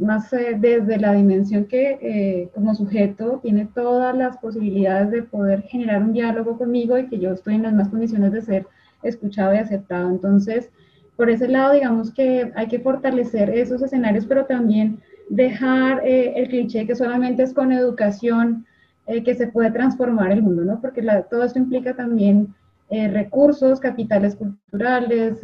más 0.00 0.32
desde 0.32 0.98
la 0.98 1.12
dimensión 1.12 1.66
que 1.66 2.50
como 2.52 2.74
sujeto 2.74 3.38
tiene 3.40 3.68
todas 3.72 4.12
las 4.16 4.36
posibilidades 4.38 5.12
de 5.12 5.22
poder 5.22 5.62
generar 5.62 6.02
un 6.02 6.12
diálogo 6.12 6.58
conmigo 6.58 6.98
y 6.98 7.06
que 7.06 7.20
yo 7.20 7.30
estoy 7.30 7.54
en 7.54 7.62
las 7.62 7.72
más 7.72 7.88
condiciones 7.88 8.32
de 8.32 8.42
ser 8.42 8.66
escuchado 9.04 9.54
y 9.54 9.58
aceptado. 9.58 10.10
Entonces, 10.10 10.70
por 11.16 11.30
ese 11.30 11.48
lado, 11.48 11.72
digamos 11.72 12.12
que 12.12 12.52
hay 12.54 12.68
que 12.68 12.78
fortalecer 12.78 13.50
esos 13.50 13.82
escenarios, 13.82 14.26
pero 14.26 14.44
también 14.44 15.00
dejar 15.28 16.06
eh, 16.06 16.34
el 16.36 16.48
cliché 16.48 16.86
que 16.86 16.94
solamente 16.94 17.42
es 17.42 17.54
con 17.54 17.72
educación 17.72 18.66
eh, 19.06 19.22
que 19.22 19.34
se 19.34 19.46
puede 19.48 19.70
transformar 19.70 20.32
el 20.32 20.42
mundo, 20.42 20.64
¿no? 20.64 20.80
Porque 20.80 21.02
todo 21.30 21.44
esto 21.44 21.58
implica 21.58 21.94
también 21.94 22.54
eh, 22.90 23.08
recursos, 23.08 23.80
capitales 23.80 24.36
culturales, 24.36 25.40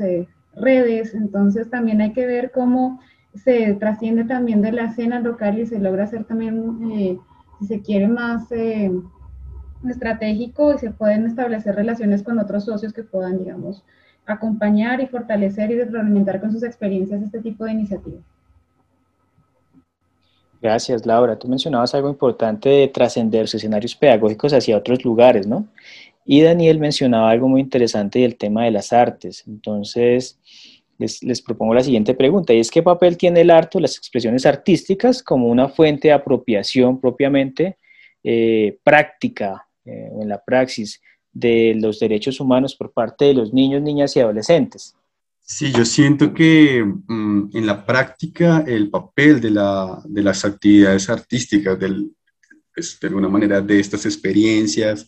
redes, 0.54 1.14
entonces 1.14 1.70
también 1.70 2.00
hay 2.00 2.12
que 2.12 2.26
ver 2.26 2.50
cómo 2.52 3.00
se 3.34 3.74
trasciende 3.74 4.24
también 4.24 4.60
de 4.62 4.72
la 4.72 4.84
escena 4.84 5.20
local 5.20 5.58
y 5.58 5.66
se 5.66 5.78
logra 5.78 6.04
hacer 6.04 6.24
también, 6.24 7.18
si 7.58 7.66
se 7.66 7.80
quiere, 7.80 8.06
más 8.06 8.48
estratégico 9.88 10.74
y 10.74 10.78
se 10.78 10.90
pueden 10.90 11.26
establecer 11.26 11.74
relaciones 11.74 12.22
con 12.22 12.38
otros 12.38 12.66
socios 12.66 12.92
que 12.92 13.02
puedan, 13.02 13.38
digamos, 13.38 13.82
acompañar 14.26 15.00
y 15.00 15.06
fortalecer 15.06 15.70
y 15.70 15.78
retroalimentar 15.78 16.40
con 16.40 16.52
sus 16.52 16.62
experiencias 16.62 17.22
este 17.22 17.40
tipo 17.40 17.64
de 17.64 17.72
iniciativas. 17.72 18.22
Gracias, 20.62 21.04
Laura. 21.04 21.36
Tú 21.36 21.48
mencionabas 21.48 21.92
algo 21.92 22.08
importante 22.08 22.68
de 22.68 22.86
trascender 22.86 23.48
sus 23.48 23.56
escenarios 23.56 23.96
pedagógicos 23.96 24.52
hacia 24.52 24.76
otros 24.76 25.04
lugares, 25.04 25.44
¿no? 25.44 25.66
Y 26.24 26.40
Daniel 26.40 26.78
mencionaba 26.78 27.30
algo 27.30 27.48
muy 27.48 27.60
interesante 27.60 28.20
del 28.20 28.36
tema 28.36 28.64
de 28.64 28.70
las 28.70 28.92
artes. 28.92 29.42
Entonces, 29.48 30.38
les, 30.98 31.42
propongo 31.42 31.74
la 31.74 31.82
siguiente 31.82 32.14
pregunta, 32.14 32.54
y 32.54 32.60
es 32.60 32.70
qué 32.70 32.80
papel 32.80 33.16
tiene 33.16 33.40
el 33.40 33.50
arte 33.50 33.78
o 33.78 33.80
las 33.80 33.96
expresiones 33.96 34.46
artísticas 34.46 35.20
como 35.20 35.48
una 35.48 35.68
fuente 35.68 36.08
de 36.08 36.14
apropiación 36.14 37.00
propiamente 37.00 37.76
eh, 38.22 38.78
práctica 38.84 39.66
eh, 39.84 40.10
en 40.20 40.28
la 40.28 40.38
praxis 40.44 41.02
de 41.32 41.74
los 41.76 41.98
derechos 41.98 42.38
humanos 42.38 42.76
por 42.76 42.92
parte 42.92 43.24
de 43.24 43.34
los 43.34 43.52
niños, 43.52 43.82
niñas 43.82 44.14
y 44.14 44.20
adolescentes. 44.20 44.94
Sí, 45.42 45.72
yo 45.72 45.84
siento 45.84 46.32
que 46.32 46.82
mm, 46.84 47.50
en 47.52 47.66
la 47.66 47.84
práctica 47.84 48.64
el 48.66 48.90
papel 48.90 49.40
de, 49.40 49.50
la, 49.50 50.00
de 50.04 50.22
las 50.22 50.44
actividades 50.44 51.10
artísticas, 51.10 51.78
pues, 52.74 52.98
de 53.00 53.08
alguna 53.08 53.28
manera 53.28 53.60
de 53.60 53.80
estas 53.80 54.06
experiencias 54.06 55.06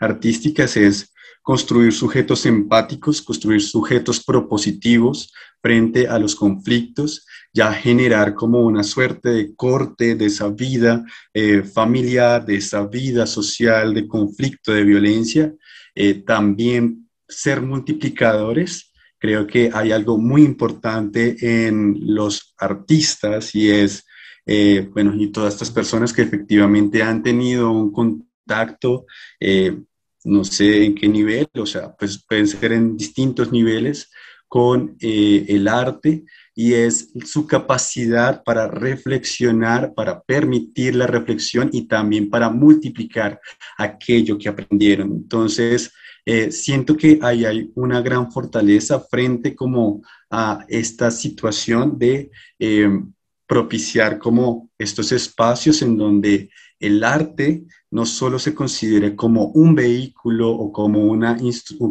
artísticas 0.00 0.76
es 0.76 1.12
construir 1.42 1.92
sujetos 1.92 2.46
empáticos, 2.46 3.20
construir 3.20 3.60
sujetos 3.60 4.24
propositivos 4.24 5.32
frente 5.60 6.08
a 6.08 6.18
los 6.18 6.34
conflictos, 6.34 7.26
ya 7.52 7.72
generar 7.72 8.34
como 8.34 8.62
una 8.62 8.82
suerte 8.82 9.28
de 9.28 9.54
corte 9.54 10.14
de 10.14 10.26
esa 10.26 10.48
vida 10.48 11.04
eh, 11.34 11.62
familiar, 11.62 12.44
de 12.44 12.56
esa 12.56 12.86
vida 12.86 13.26
social, 13.26 13.94
de 13.94 14.08
conflicto, 14.08 14.72
de 14.72 14.84
violencia, 14.84 15.54
eh, 15.94 16.14
también 16.14 17.10
ser 17.28 17.60
multiplicadores. 17.60 18.93
Creo 19.24 19.46
que 19.46 19.70
hay 19.72 19.90
algo 19.90 20.18
muy 20.18 20.42
importante 20.42 21.34
en 21.40 21.96
los 21.98 22.54
artistas 22.58 23.54
y 23.54 23.70
es, 23.70 24.04
eh, 24.44 24.86
bueno, 24.92 25.14
y 25.16 25.32
todas 25.32 25.54
estas 25.54 25.70
personas 25.70 26.12
que 26.12 26.20
efectivamente 26.20 27.02
han 27.02 27.22
tenido 27.22 27.70
un 27.70 27.90
contacto, 27.90 29.06
eh, 29.40 29.78
no 30.24 30.44
sé 30.44 30.84
en 30.84 30.94
qué 30.94 31.08
nivel, 31.08 31.48
o 31.54 31.64
sea, 31.64 31.96
pues 31.96 32.22
pueden 32.28 32.46
ser 32.46 32.72
en 32.72 32.98
distintos 32.98 33.50
niveles 33.50 34.10
con 34.46 34.94
el 35.00 35.68
arte 35.68 36.24
y 36.54 36.74
es 36.74 37.08
su 37.24 37.46
capacidad 37.46 38.44
para 38.44 38.68
reflexionar, 38.68 39.94
para 39.94 40.22
permitir 40.22 40.96
la 40.96 41.06
reflexión 41.06 41.70
y 41.72 41.88
también 41.88 42.28
para 42.28 42.50
multiplicar 42.50 43.40
aquello 43.78 44.36
que 44.36 44.50
aprendieron. 44.50 45.12
Entonces, 45.12 45.94
eh, 46.26 46.50
siento 46.50 46.96
que 46.96 47.18
ahí 47.22 47.44
hay 47.44 47.70
una 47.74 48.00
gran 48.00 48.32
fortaleza 48.32 49.00
frente 49.00 49.54
como 49.54 50.02
a 50.30 50.64
esta 50.68 51.10
situación 51.10 51.98
de 51.98 52.30
eh, 52.58 52.88
propiciar 53.46 54.18
como 54.18 54.70
estos 54.78 55.12
espacios 55.12 55.82
en 55.82 55.96
donde 55.98 56.50
el 56.80 57.04
arte 57.04 57.64
no 57.90 58.06
solo 58.06 58.38
se 58.38 58.54
considere 58.54 59.14
como 59.14 59.46
un 59.48 59.74
vehículo 59.74 60.50
o 60.50 60.72
como, 60.72 61.04
una, 61.04 61.36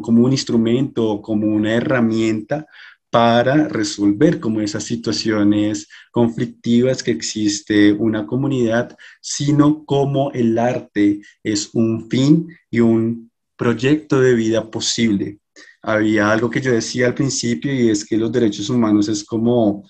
como 0.02 0.26
un 0.26 0.32
instrumento 0.32 1.10
o 1.10 1.22
como 1.22 1.48
una 1.48 1.74
herramienta 1.74 2.65
para 3.10 3.67
resolver 3.67 4.39
como 4.39 4.60
esas 4.60 4.84
situaciones 4.84 5.88
conflictivas 6.12 7.04
que 7.04 7.12
existe 7.12 7.93
una 7.93 8.26
comunidad, 8.26 8.98
sino 9.22 9.86
como 9.86 10.32
el 10.32 10.58
arte 10.58 11.22
es 11.43 11.69
un 11.74 12.10
fin 12.10 12.48
y 12.72 12.80
un 12.80 13.32
proyecto 13.56 14.20
de 14.20 14.34
vida 14.34 14.70
posible. 14.70 15.39
Había 15.82 16.32
algo 16.32 16.50
que 16.50 16.62
yo 16.62 16.72
decía 16.72 17.08
al 17.08 17.13
principio 17.13 17.74
y 17.74 17.89
es 17.89 18.06
que 18.06 18.18
los 18.18 18.32
derechos 18.32 18.70
humanos 18.70 19.10
es 19.10 19.24
como, 19.24 19.88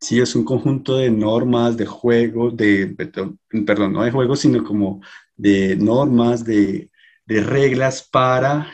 sí, 0.00 0.20
es 0.20 0.34
un 0.34 0.44
conjunto 0.44 0.96
de 0.96 1.10
normas, 1.10 1.76
de 1.76 1.86
juegos, 1.86 2.56
de, 2.56 2.88
perdón, 2.96 3.92
no 3.92 4.02
de 4.02 4.10
juegos, 4.10 4.40
sino 4.40 4.64
como 4.64 5.00
de 5.36 5.76
normas, 5.76 6.44
de, 6.44 6.90
de 7.26 7.42
reglas 7.42 8.08
para 8.10 8.70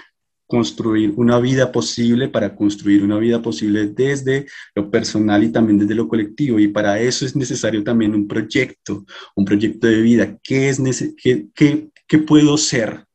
construir 0.52 1.14
una 1.16 1.40
vida 1.40 1.72
posible, 1.72 2.28
para 2.28 2.54
construir 2.54 3.02
una 3.02 3.18
vida 3.18 3.40
posible 3.40 3.86
desde 3.86 4.46
lo 4.74 4.90
personal 4.90 5.42
y 5.42 5.48
también 5.50 5.78
desde 5.78 5.94
lo 5.94 6.06
colectivo. 6.06 6.58
Y 6.58 6.68
para 6.68 7.00
eso 7.00 7.24
es 7.24 7.34
necesario 7.34 7.82
también 7.82 8.14
un 8.14 8.28
proyecto, 8.28 9.06
un 9.34 9.46
proyecto 9.46 9.86
de 9.86 10.02
vida. 10.02 10.38
¿Qué, 10.42 10.68
es 10.68 10.78
qué, 11.16 11.46
qué, 11.54 11.88
qué 12.06 12.18
puedo 12.18 12.58
ser? 12.58 13.06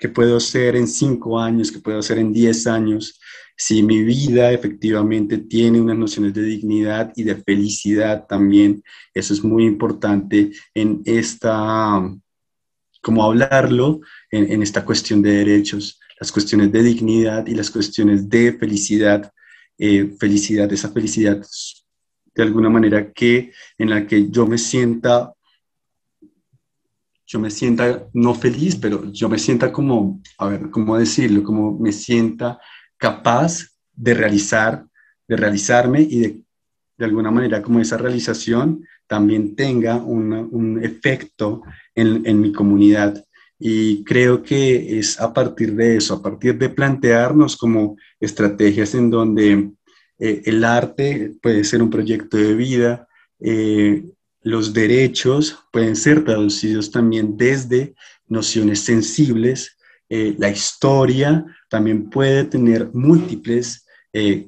¿Qué 0.00 0.08
puedo 0.08 0.40
ser 0.40 0.74
en 0.74 0.88
cinco 0.88 1.38
años? 1.38 1.70
¿Qué 1.70 1.78
puedo 1.78 2.02
ser 2.02 2.18
en 2.18 2.32
diez 2.32 2.66
años? 2.66 3.20
Si 3.56 3.82
mi 3.82 4.02
vida 4.02 4.50
efectivamente 4.50 5.38
tiene 5.38 5.80
unas 5.80 5.98
nociones 5.98 6.34
de 6.34 6.42
dignidad 6.42 7.12
y 7.14 7.22
de 7.22 7.36
felicidad 7.36 8.26
también, 8.26 8.82
eso 9.14 9.34
es 9.34 9.44
muy 9.44 9.64
importante 9.66 10.50
en 10.74 11.02
esta, 11.04 12.02
como 13.02 13.22
hablarlo, 13.22 14.00
en, 14.30 14.50
en 14.50 14.62
esta 14.62 14.84
cuestión 14.84 15.22
de 15.22 15.32
derechos 15.44 16.00
las 16.20 16.30
cuestiones 16.30 16.70
de 16.70 16.82
dignidad 16.82 17.46
y 17.46 17.54
las 17.54 17.70
cuestiones 17.70 18.28
de 18.28 18.52
felicidad, 18.52 19.32
eh, 19.78 20.14
felicidad, 20.20 20.70
esa 20.70 20.90
felicidad 20.90 21.42
de 22.34 22.42
alguna 22.42 22.68
manera 22.68 23.10
que 23.10 23.52
en 23.78 23.90
la 23.90 24.06
que 24.06 24.30
yo 24.30 24.46
me 24.46 24.58
sienta, 24.58 25.32
yo 27.30 27.38
me 27.38 27.50
sienta 27.50 28.08
no 28.12 28.34
feliz, 28.34 28.74
pero 28.74 29.04
yo 29.12 29.28
me 29.28 29.38
sienta 29.38 29.70
como, 29.70 30.20
a 30.36 30.48
ver, 30.48 30.68
¿cómo 30.70 30.98
decirlo? 30.98 31.44
Como 31.44 31.78
me 31.78 31.92
sienta 31.92 32.58
capaz 32.96 33.68
de 33.92 34.14
realizar, 34.14 34.84
de 35.28 35.36
realizarme 35.36 36.00
y 36.02 36.18
de, 36.18 36.42
de 36.98 37.04
alguna 37.04 37.30
manera 37.30 37.62
como 37.62 37.78
esa 37.78 37.96
realización 37.96 38.84
también 39.06 39.54
tenga 39.54 39.96
un 39.96 40.80
efecto 40.82 41.62
en, 41.94 42.26
en 42.26 42.40
mi 42.40 42.52
comunidad 42.52 43.24
y 43.62 44.02
creo 44.04 44.42
que 44.42 44.98
es 44.98 45.20
a 45.20 45.32
partir 45.32 45.76
de 45.76 45.98
eso, 45.98 46.14
a 46.14 46.22
partir 46.22 46.58
de 46.58 46.70
plantearnos 46.70 47.56
como 47.56 47.96
estrategias 48.18 48.94
en 48.94 49.10
donde 49.10 49.70
eh, 50.18 50.42
el 50.46 50.64
arte 50.64 51.34
puede 51.42 51.62
ser 51.64 51.82
un 51.82 51.90
proyecto 51.90 52.38
de 52.38 52.54
vida, 52.54 53.06
eh, 53.38 54.02
los 54.42 54.72
derechos 54.72 55.58
pueden 55.72 55.96
ser 55.96 56.24
traducidos 56.24 56.90
también 56.90 57.36
desde 57.36 57.94
nociones 58.26 58.80
sensibles, 58.80 59.76
eh, 60.08 60.34
la 60.38 60.50
historia 60.50 61.44
también 61.68 62.10
puede 62.10 62.44
tener 62.44 62.90
múltiples 62.92 63.86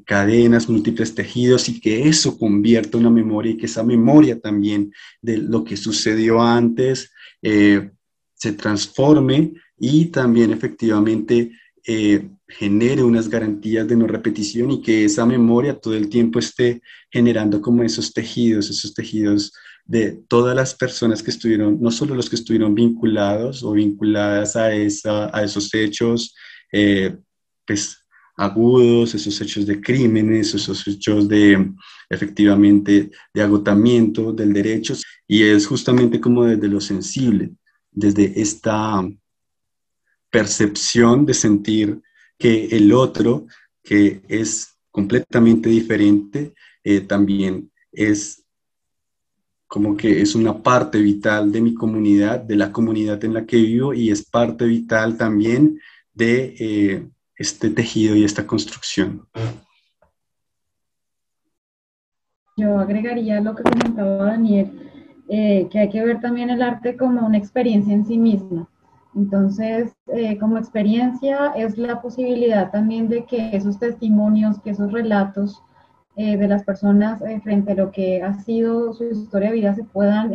cadenas, 0.04 0.68
múltiples 0.68 1.14
tejidos 1.14 1.68
y 1.68 1.78
que 1.78 2.08
eso 2.08 2.36
convierta 2.36 2.98
una 2.98 3.10
memoria 3.10 3.52
y 3.52 3.56
que 3.56 3.66
esa 3.66 3.84
memoria 3.84 4.40
también 4.40 4.92
de 5.20 5.36
lo 5.36 5.62
que 5.62 5.76
sucedió 5.76 6.42
antes 6.42 7.12
se 8.42 8.52
transforme 8.54 9.52
y 9.78 10.06
también 10.06 10.52
efectivamente 10.52 11.52
eh, 11.84 12.28
genere 12.46 13.02
unas 13.02 13.28
garantías 13.28 13.88
de 13.88 13.96
no 13.96 14.06
repetición 14.06 14.70
y 14.70 14.82
que 14.82 15.04
esa 15.04 15.26
memoria 15.26 15.78
todo 15.78 15.94
el 15.94 16.08
tiempo 16.08 16.38
esté 16.38 16.82
generando 17.10 17.60
como 17.60 17.82
esos 17.82 18.12
tejidos, 18.12 18.70
esos 18.70 18.94
tejidos 18.94 19.52
de 19.84 20.12
todas 20.28 20.54
las 20.54 20.74
personas 20.74 21.22
que 21.22 21.30
estuvieron, 21.30 21.80
no 21.80 21.90
solo 21.90 22.14
los 22.14 22.30
que 22.30 22.36
estuvieron 22.36 22.74
vinculados 22.74 23.62
o 23.62 23.72
vinculadas 23.72 24.56
a, 24.56 24.72
esa, 24.72 25.36
a 25.36 25.42
esos 25.42 25.72
hechos, 25.74 26.34
eh, 26.72 27.16
pues 27.66 27.98
agudos, 28.36 29.14
esos 29.14 29.40
hechos 29.40 29.66
de 29.66 29.80
crímenes, 29.80 30.54
esos 30.54 30.86
hechos 30.86 31.28
de 31.28 31.72
efectivamente 32.08 33.10
de 33.32 33.42
agotamiento 33.42 34.32
del 34.32 34.52
derecho, 34.52 34.94
y 35.26 35.42
es 35.42 35.66
justamente 35.66 36.20
como 36.20 36.44
desde 36.44 36.68
lo 36.68 36.80
sensible, 36.80 37.52
desde 37.90 38.40
esta 38.40 39.06
percepción 40.30 41.26
de 41.26 41.34
sentir 41.34 42.00
que 42.38 42.66
el 42.72 42.92
otro, 42.92 43.46
que 43.82 44.22
es 44.28 44.78
completamente 44.90 45.68
diferente, 45.68 46.54
eh, 46.84 47.00
también 47.00 47.70
es 47.92 48.41
como 49.72 49.96
que 49.96 50.20
es 50.20 50.34
una 50.34 50.62
parte 50.62 51.00
vital 51.00 51.50
de 51.50 51.62
mi 51.62 51.72
comunidad, 51.72 52.40
de 52.40 52.56
la 52.56 52.70
comunidad 52.70 53.24
en 53.24 53.32
la 53.32 53.46
que 53.46 53.56
vivo 53.56 53.94
y 53.94 54.10
es 54.10 54.22
parte 54.22 54.66
vital 54.66 55.16
también 55.16 55.80
de 56.12 56.54
eh, 56.60 57.08
este 57.34 57.70
tejido 57.70 58.14
y 58.14 58.22
esta 58.22 58.46
construcción. 58.46 59.26
Yo 62.58 62.78
agregaría 62.78 63.40
lo 63.40 63.54
que 63.54 63.62
comentaba 63.62 64.26
Daniel, 64.26 64.90
eh, 65.30 65.66
que 65.70 65.78
hay 65.78 65.88
que 65.88 66.04
ver 66.04 66.20
también 66.20 66.50
el 66.50 66.60
arte 66.60 66.94
como 66.94 67.26
una 67.26 67.38
experiencia 67.38 67.94
en 67.94 68.04
sí 68.04 68.18
misma. 68.18 68.68
Entonces, 69.14 69.94
eh, 70.08 70.36
como 70.36 70.58
experiencia 70.58 71.54
es 71.56 71.78
la 71.78 72.02
posibilidad 72.02 72.70
también 72.70 73.08
de 73.08 73.24
que 73.24 73.56
esos 73.56 73.78
testimonios, 73.78 74.60
que 74.60 74.68
esos 74.68 74.92
relatos 74.92 75.62
eh, 76.16 76.36
de 76.36 76.48
las 76.48 76.64
personas 76.64 77.22
frente 77.42 77.72
a 77.72 77.76
lo 77.76 77.90
que 77.90 78.22
ha 78.22 78.34
sido 78.34 78.92
su 78.92 79.04
historia 79.04 79.48
de 79.50 79.54
vida 79.54 79.74
se 79.74 79.84
puedan 79.84 80.32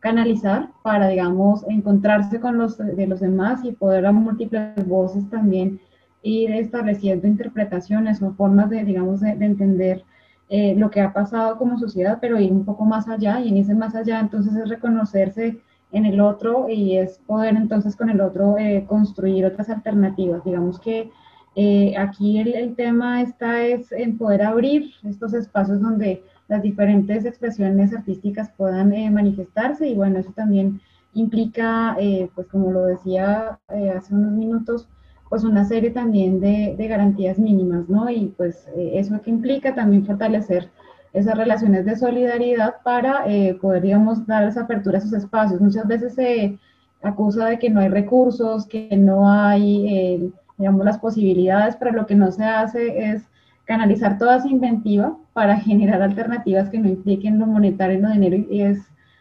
canalizar 0.00 0.68
para, 0.82 1.08
digamos, 1.08 1.64
encontrarse 1.68 2.38
con 2.38 2.58
los 2.58 2.76
de 2.76 3.06
los 3.06 3.20
demás 3.20 3.64
y 3.64 3.72
poder 3.72 4.04
a 4.04 4.12
múltiples 4.12 4.86
voces 4.86 5.28
también 5.30 5.80
ir 6.24 6.50
estableciendo 6.52 7.26
interpretaciones 7.26 8.20
o 8.22 8.32
formas 8.32 8.70
de, 8.70 8.84
digamos, 8.84 9.20
de, 9.20 9.30
entender 9.30 10.04
eh, 10.48 10.74
lo 10.76 10.90
que 10.90 11.00
ha 11.00 11.12
pasado 11.12 11.56
como 11.56 11.78
sociedad, 11.78 12.18
pero 12.20 12.40
ir 12.40 12.52
un 12.52 12.64
poco 12.64 12.84
más 12.84 13.08
allá 13.08 13.40
y 13.40 13.48
en 13.48 13.58
ese 13.58 13.74
más 13.74 13.94
allá 13.94 14.20
entonces 14.20 14.54
es 14.54 14.68
reconocerse 14.68 15.60
en 15.92 16.06
el 16.06 16.20
otro 16.20 16.68
y 16.68 16.96
es 16.98 17.18
poder 17.26 17.56
entonces 17.56 17.94
con 17.94 18.10
el 18.10 18.20
otro 18.20 18.58
eh, 18.58 18.84
construir 18.86 19.46
otras 19.46 19.70
alternativas. 19.70 20.44
Digamos 20.44 20.80
que 20.80 21.10
eh, 21.56 21.94
aquí 21.96 22.38
el, 22.38 22.54
el, 22.54 22.74
tema 22.74 23.22
está 23.22 23.64
es 23.64 23.92
en 23.92 24.18
poder 24.18 24.42
abrir 24.42 24.90
estos 25.04 25.34
espacios 25.34 25.80
donde 25.80 26.22
las 26.48 26.62
diferentes 26.62 27.24
expresiones 27.24 27.94
artísticas 27.94 28.50
puedan 28.56 28.90
manifestarse 29.12 29.88
y 29.88 29.94
bueno, 29.94 30.18
eso 30.18 30.32
también 30.32 30.80
implica, 31.14 31.96
pues 32.34 32.46
como 32.48 32.72
lo 32.72 32.86
decía 32.86 33.58
hace 33.68 34.14
unos 34.14 34.32
minutos, 34.32 34.88
pues 35.34 35.42
una 35.42 35.64
serie 35.64 35.90
también 35.90 36.38
de, 36.38 36.76
de 36.76 36.86
garantías 36.86 37.40
mínimas, 37.40 37.88
¿no? 37.88 38.08
Y 38.08 38.32
pues 38.36 38.68
eh, 38.76 38.92
eso 38.94 39.20
que 39.20 39.30
implica 39.30 39.74
también 39.74 40.06
fortalecer 40.06 40.70
esas 41.12 41.36
relaciones 41.36 41.84
de 41.84 41.96
solidaridad 41.96 42.76
para 42.84 43.24
eh, 43.26 43.58
poder, 43.60 43.82
digamos, 43.82 44.24
dar 44.28 44.44
esa 44.44 44.62
apertura 44.62 44.98
a 44.98 45.00
esos 45.00 45.12
espacios. 45.12 45.60
Muchas 45.60 45.88
veces 45.88 46.14
se 46.14 46.56
acusa 47.02 47.46
de 47.46 47.58
que 47.58 47.68
no 47.68 47.80
hay 47.80 47.88
recursos, 47.88 48.66
que 48.66 48.96
no 48.96 49.28
hay, 49.28 49.88
eh, 49.88 50.30
digamos, 50.58 50.84
las 50.84 50.98
posibilidades, 50.98 51.76
pero 51.76 51.92
lo 51.92 52.06
que 52.06 52.14
no 52.14 52.30
se 52.32 52.44
hace 52.44 53.10
es 53.10 53.22
canalizar 53.64 54.18
toda 54.18 54.36
esa 54.36 54.48
inventiva 54.48 55.16
para 55.32 55.56
generar 55.56 56.02
alternativas 56.02 56.68
que 56.68 56.78
no 56.78 56.88
impliquen 56.88 57.38
lo 57.38 57.46
monetario, 57.46 58.00
lo 58.00 58.10
dinero, 58.10 58.36
y 58.36 58.60
es, 58.60 58.78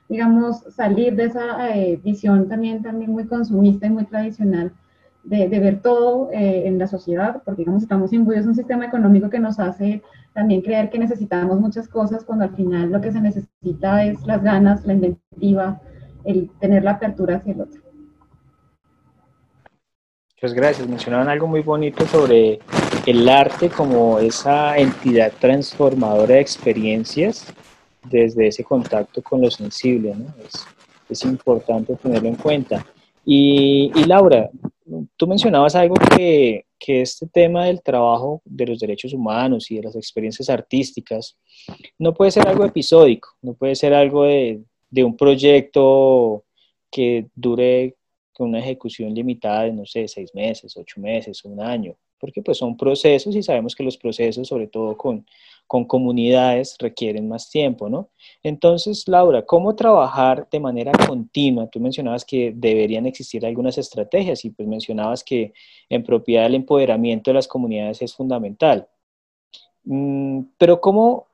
digamos, 0.09 0.63
salir 0.75 1.15
de 1.15 1.25
esa 1.25 1.69
visión 2.03 2.49
también, 2.49 2.83
también 2.83 3.11
muy 3.11 3.25
consumista 3.25 3.87
y 3.87 3.89
muy 3.89 4.05
tradicional 4.05 4.73
de, 5.23 5.47
ver 5.47 5.81
todo 5.81 6.29
eh, 6.31 6.67
en 6.67 6.77
la 6.77 6.87
sociedad, 6.87 7.41
porque 7.43 7.61
digamos 7.61 7.83
estamos 7.83 8.11
imbuidos 8.11 8.43
en 8.43 8.49
un 8.49 8.55
sistema 8.55 8.85
económico 8.85 9.29
que 9.29 9.39
nos 9.39 9.59
hace 9.59 10.01
también 10.33 10.61
creer 10.61 10.89
que 10.89 10.99
necesitamos 10.99 11.59
muchas 11.59 11.87
cosas 11.87 12.23
cuando 12.23 12.45
al 12.45 12.55
final 12.55 12.91
lo 12.91 12.99
que 12.99 13.11
se 13.11 13.21
necesita 13.21 14.03
es 14.03 14.21
las 14.25 14.43
ganas, 14.43 14.85
la 14.85 14.93
inventiva, 14.93 15.79
el 16.25 16.49
tener 16.59 16.83
la 16.83 16.91
apertura 16.91 17.37
hacia 17.37 17.53
el 17.53 17.61
otro. 17.61 17.82
Muchas 20.43 20.57
gracias. 20.57 20.89
Mencionaban 20.89 21.29
algo 21.29 21.47
muy 21.47 21.61
bonito 21.61 22.05
sobre 22.05 22.59
el 23.05 23.29
arte 23.29 23.69
como 23.69 24.19
esa 24.19 24.77
entidad 24.77 25.31
transformadora 25.39 26.35
de 26.35 26.41
experiencias 26.41 27.47
desde 28.03 28.47
ese 28.47 28.61
contacto 28.61 29.21
con 29.21 29.39
lo 29.39 29.49
sensible. 29.49 30.13
¿no? 30.13 30.25
Es, 30.45 30.67
es 31.07 31.23
importante 31.23 31.95
tenerlo 31.95 32.27
en 32.27 32.35
cuenta. 32.35 32.85
Y, 33.23 33.89
y, 33.95 34.03
Laura, 34.03 34.49
tú 35.15 35.27
mencionabas 35.27 35.75
algo 35.75 35.95
que, 35.95 36.65
que, 36.77 37.03
este 37.03 37.25
tema 37.27 37.67
del 37.67 37.81
trabajo 37.81 38.41
de 38.43 38.67
los 38.67 38.79
derechos 38.79 39.13
humanos 39.13 39.71
y 39.71 39.77
de 39.77 39.83
las 39.83 39.95
experiencias 39.95 40.49
artísticas 40.49 41.37
no 41.97 42.13
puede 42.13 42.31
ser 42.31 42.45
algo 42.49 42.65
episódico, 42.65 43.29
no 43.41 43.53
puede 43.53 43.75
ser 43.75 43.93
algo 43.93 44.25
de, 44.25 44.61
de 44.89 45.03
un 45.05 45.15
proyecto 45.15 46.43
que 46.91 47.27
dure 47.33 47.95
con 48.33 48.49
una 48.49 48.59
ejecución 48.59 49.13
limitada 49.13 49.63
de, 49.63 49.73
no 49.73 49.85
sé, 49.85 50.07
seis 50.07 50.33
meses, 50.33 50.75
ocho 50.75 50.99
meses, 50.99 51.45
un 51.45 51.61
año, 51.61 51.95
porque 52.19 52.41
pues 52.41 52.57
son 52.57 52.75
procesos 52.75 53.35
y 53.35 53.43
sabemos 53.43 53.75
que 53.75 53.83
los 53.83 53.97
procesos, 53.97 54.47
sobre 54.47 54.67
todo 54.67 54.97
con 54.97 55.25
con 55.67 55.85
comunidades 55.85 56.75
requieren 56.79 57.27
más 57.27 57.49
tiempo, 57.49 57.89
¿no? 57.89 58.09
Entonces, 58.43 59.07
Laura, 59.07 59.45
¿cómo 59.45 59.75
trabajar 59.75 60.47
de 60.51 60.59
manera 60.59 60.91
continua? 61.07 61.67
Tú 61.67 61.79
mencionabas 61.79 62.25
que 62.25 62.53
deberían 62.55 63.05
existir 63.05 63.45
algunas 63.45 63.77
estrategias 63.77 64.45
y 64.45 64.51
pues 64.51 64.67
mencionabas 64.67 65.23
que 65.23 65.53
en 65.89 66.03
propiedad 66.03 66.45
el 66.45 66.55
empoderamiento 66.55 67.31
de 67.31 67.35
las 67.35 67.47
comunidades 67.47 68.01
es 68.01 68.13
fundamental. 68.13 68.87
Mm, 69.85 70.41
pero 70.57 70.79
¿cómo, 70.79 71.27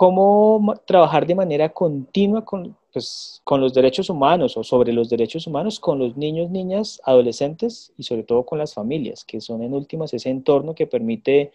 cómo 0.00 0.76
trabajar 0.86 1.26
de 1.26 1.34
manera 1.34 1.68
continua 1.68 2.42
con, 2.42 2.74
pues, 2.90 3.42
con 3.44 3.60
los 3.60 3.74
derechos 3.74 4.08
humanos 4.08 4.56
o 4.56 4.64
sobre 4.64 4.94
los 4.94 5.10
derechos 5.10 5.46
humanos 5.46 5.78
con 5.78 5.98
los 5.98 6.16
niños, 6.16 6.48
niñas, 6.48 7.02
adolescentes 7.04 7.92
y 7.98 8.04
sobre 8.04 8.22
todo 8.22 8.46
con 8.46 8.56
las 8.58 8.72
familias, 8.72 9.26
que 9.26 9.42
son 9.42 9.62
en 9.62 9.74
últimas 9.74 10.14
ese 10.14 10.30
entorno 10.30 10.74
que 10.74 10.86
permite 10.86 11.52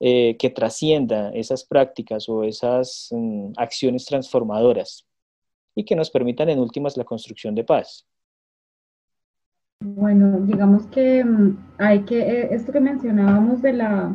eh, 0.00 0.36
que 0.40 0.50
trascienda 0.50 1.30
esas 1.34 1.62
prácticas 1.62 2.28
o 2.28 2.42
esas 2.42 3.10
mm, 3.12 3.52
acciones 3.58 4.06
transformadoras 4.06 5.06
y 5.76 5.84
que 5.84 5.94
nos 5.94 6.10
permitan 6.10 6.48
en 6.48 6.58
últimas 6.58 6.96
la 6.96 7.04
construcción 7.04 7.54
de 7.54 7.62
paz. 7.62 8.04
Bueno, 9.78 10.40
digamos 10.40 10.88
que 10.88 11.24
mm, 11.24 11.74
hay 11.78 12.00
que, 12.00 12.18
eh, 12.18 12.48
esto 12.50 12.72
que 12.72 12.80
mencionábamos 12.80 13.62
de 13.62 13.72
la 13.72 14.12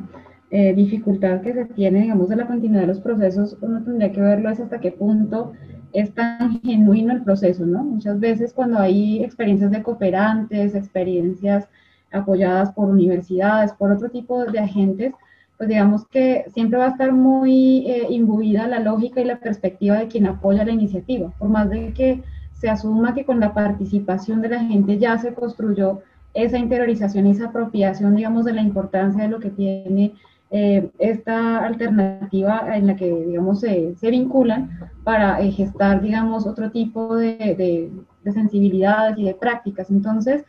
eh, 0.51 0.73
dificultad 0.73 1.41
que 1.41 1.53
se 1.53 1.65
tiene, 1.65 2.01
digamos, 2.01 2.29
de 2.29 2.35
la 2.35 2.47
continuidad 2.47 2.81
de 2.81 2.87
los 2.87 2.99
procesos, 2.99 3.57
uno 3.61 3.83
tendría 3.83 4.11
que 4.11 4.21
verlo 4.21 4.49
es 4.49 4.59
hasta 4.59 4.79
qué 4.79 4.91
punto 4.91 5.53
es 5.93 6.13
tan 6.13 6.59
genuino 6.61 7.13
el 7.13 7.23
proceso, 7.23 7.65
¿no? 7.65 7.83
Muchas 7.83 8.19
veces 8.19 8.53
cuando 8.53 8.79
hay 8.79 9.23
experiencias 9.23 9.71
de 9.71 9.83
cooperantes, 9.83 10.75
experiencias 10.75 11.67
apoyadas 12.11 12.71
por 12.71 12.89
universidades, 12.89 13.73
por 13.73 13.91
otro 13.91 14.09
tipo 14.09 14.45
de 14.45 14.59
agentes, 14.59 15.13
pues 15.57 15.69
digamos 15.69 16.07
que 16.07 16.45
siempre 16.53 16.79
va 16.79 16.85
a 16.85 16.91
estar 16.91 17.11
muy 17.11 17.85
eh, 17.87 18.07
imbuida 18.09 18.67
la 18.67 18.79
lógica 18.79 19.21
y 19.21 19.25
la 19.25 19.39
perspectiva 19.39 19.97
de 19.97 20.07
quien 20.07 20.25
apoya 20.25 20.65
la 20.65 20.71
iniciativa, 20.71 21.31
por 21.37 21.49
más 21.49 21.69
de 21.69 21.93
que 21.93 22.23
se 22.53 22.69
asuma 22.69 23.13
que 23.13 23.25
con 23.25 23.39
la 23.39 23.53
participación 23.53 24.41
de 24.41 24.49
la 24.49 24.63
gente 24.63 24.97
ya 24.97 25.17
se 25.17 25.33
construyó 25.33 26.01
esa 26.33 26.57
interiorización 26.57 27.27
y 27.27 27.31
esa 27.31 27.47
apropiación, 27.47 28.15
digamos, 28.15 28.45
de 28.45 28.53
la 28.53 28.61
importancia 28.61 29.23
de 29.23 29.29
lo 29.29 29.39
que 29.39 29.49
tiene 29.49 30.13
eh, 30.51 30.89
esta 30.99 31.63
alternativa 31.63 32.75
en 32.75 32.87
la 32.87 32.95
que, 32.95 33.09
digamos, 33.11 33.59
se, 33.59 33.95
se 33.95 34.09
vinculan 34.09 34.69
para 35.03 35.41
eh, 35.41 35.51
gestar, 35.51 36.01
digamos, 36.01 36.47
otro 36.47 36.71
tipo 36.71 37.15
de, 37.15 37.35
de, 37.37 37.91
de, 38.23 38.31
sensibilidades 38.31 39.17
y 39.17 39.25
de 39.25 39.35
prácticas. 39.35 39.89
Entonces, 39.89 40.43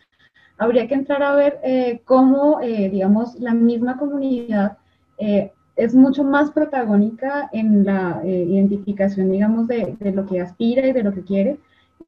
habría 0.58 0.88
que 0.88 0.94
entrar 0.94 1.22
a 1.22 1.34
ver 1.34 1.58
eh, 1.62 2.00
cómo, 2.04 2.60
digamos, 2.60 3.38
la 3.40 3.54
misma 3.54 3.96
comunidad 3.98 4.78
eh, 5.20 5.52
es 5.76 5.94
mucho 5.94 6.24
más 6.24 6.50
protagónica 6.50 7.48
en 7.52 7.84
la 7.84 8.20
eh, 8.24 8.46
identificación, 8.48 9.30
digamos, 9.30 9.68
de, 9.68 9.96
de, 10.00 10.12
lo 10.12 10.26
que 10.26 10.40
aspira 10.40 10.86
y 10.86 10.92
de 10.92 11.02
lo 11.02 11.12
que 11.12 11.22
quiere. 11.22 11.58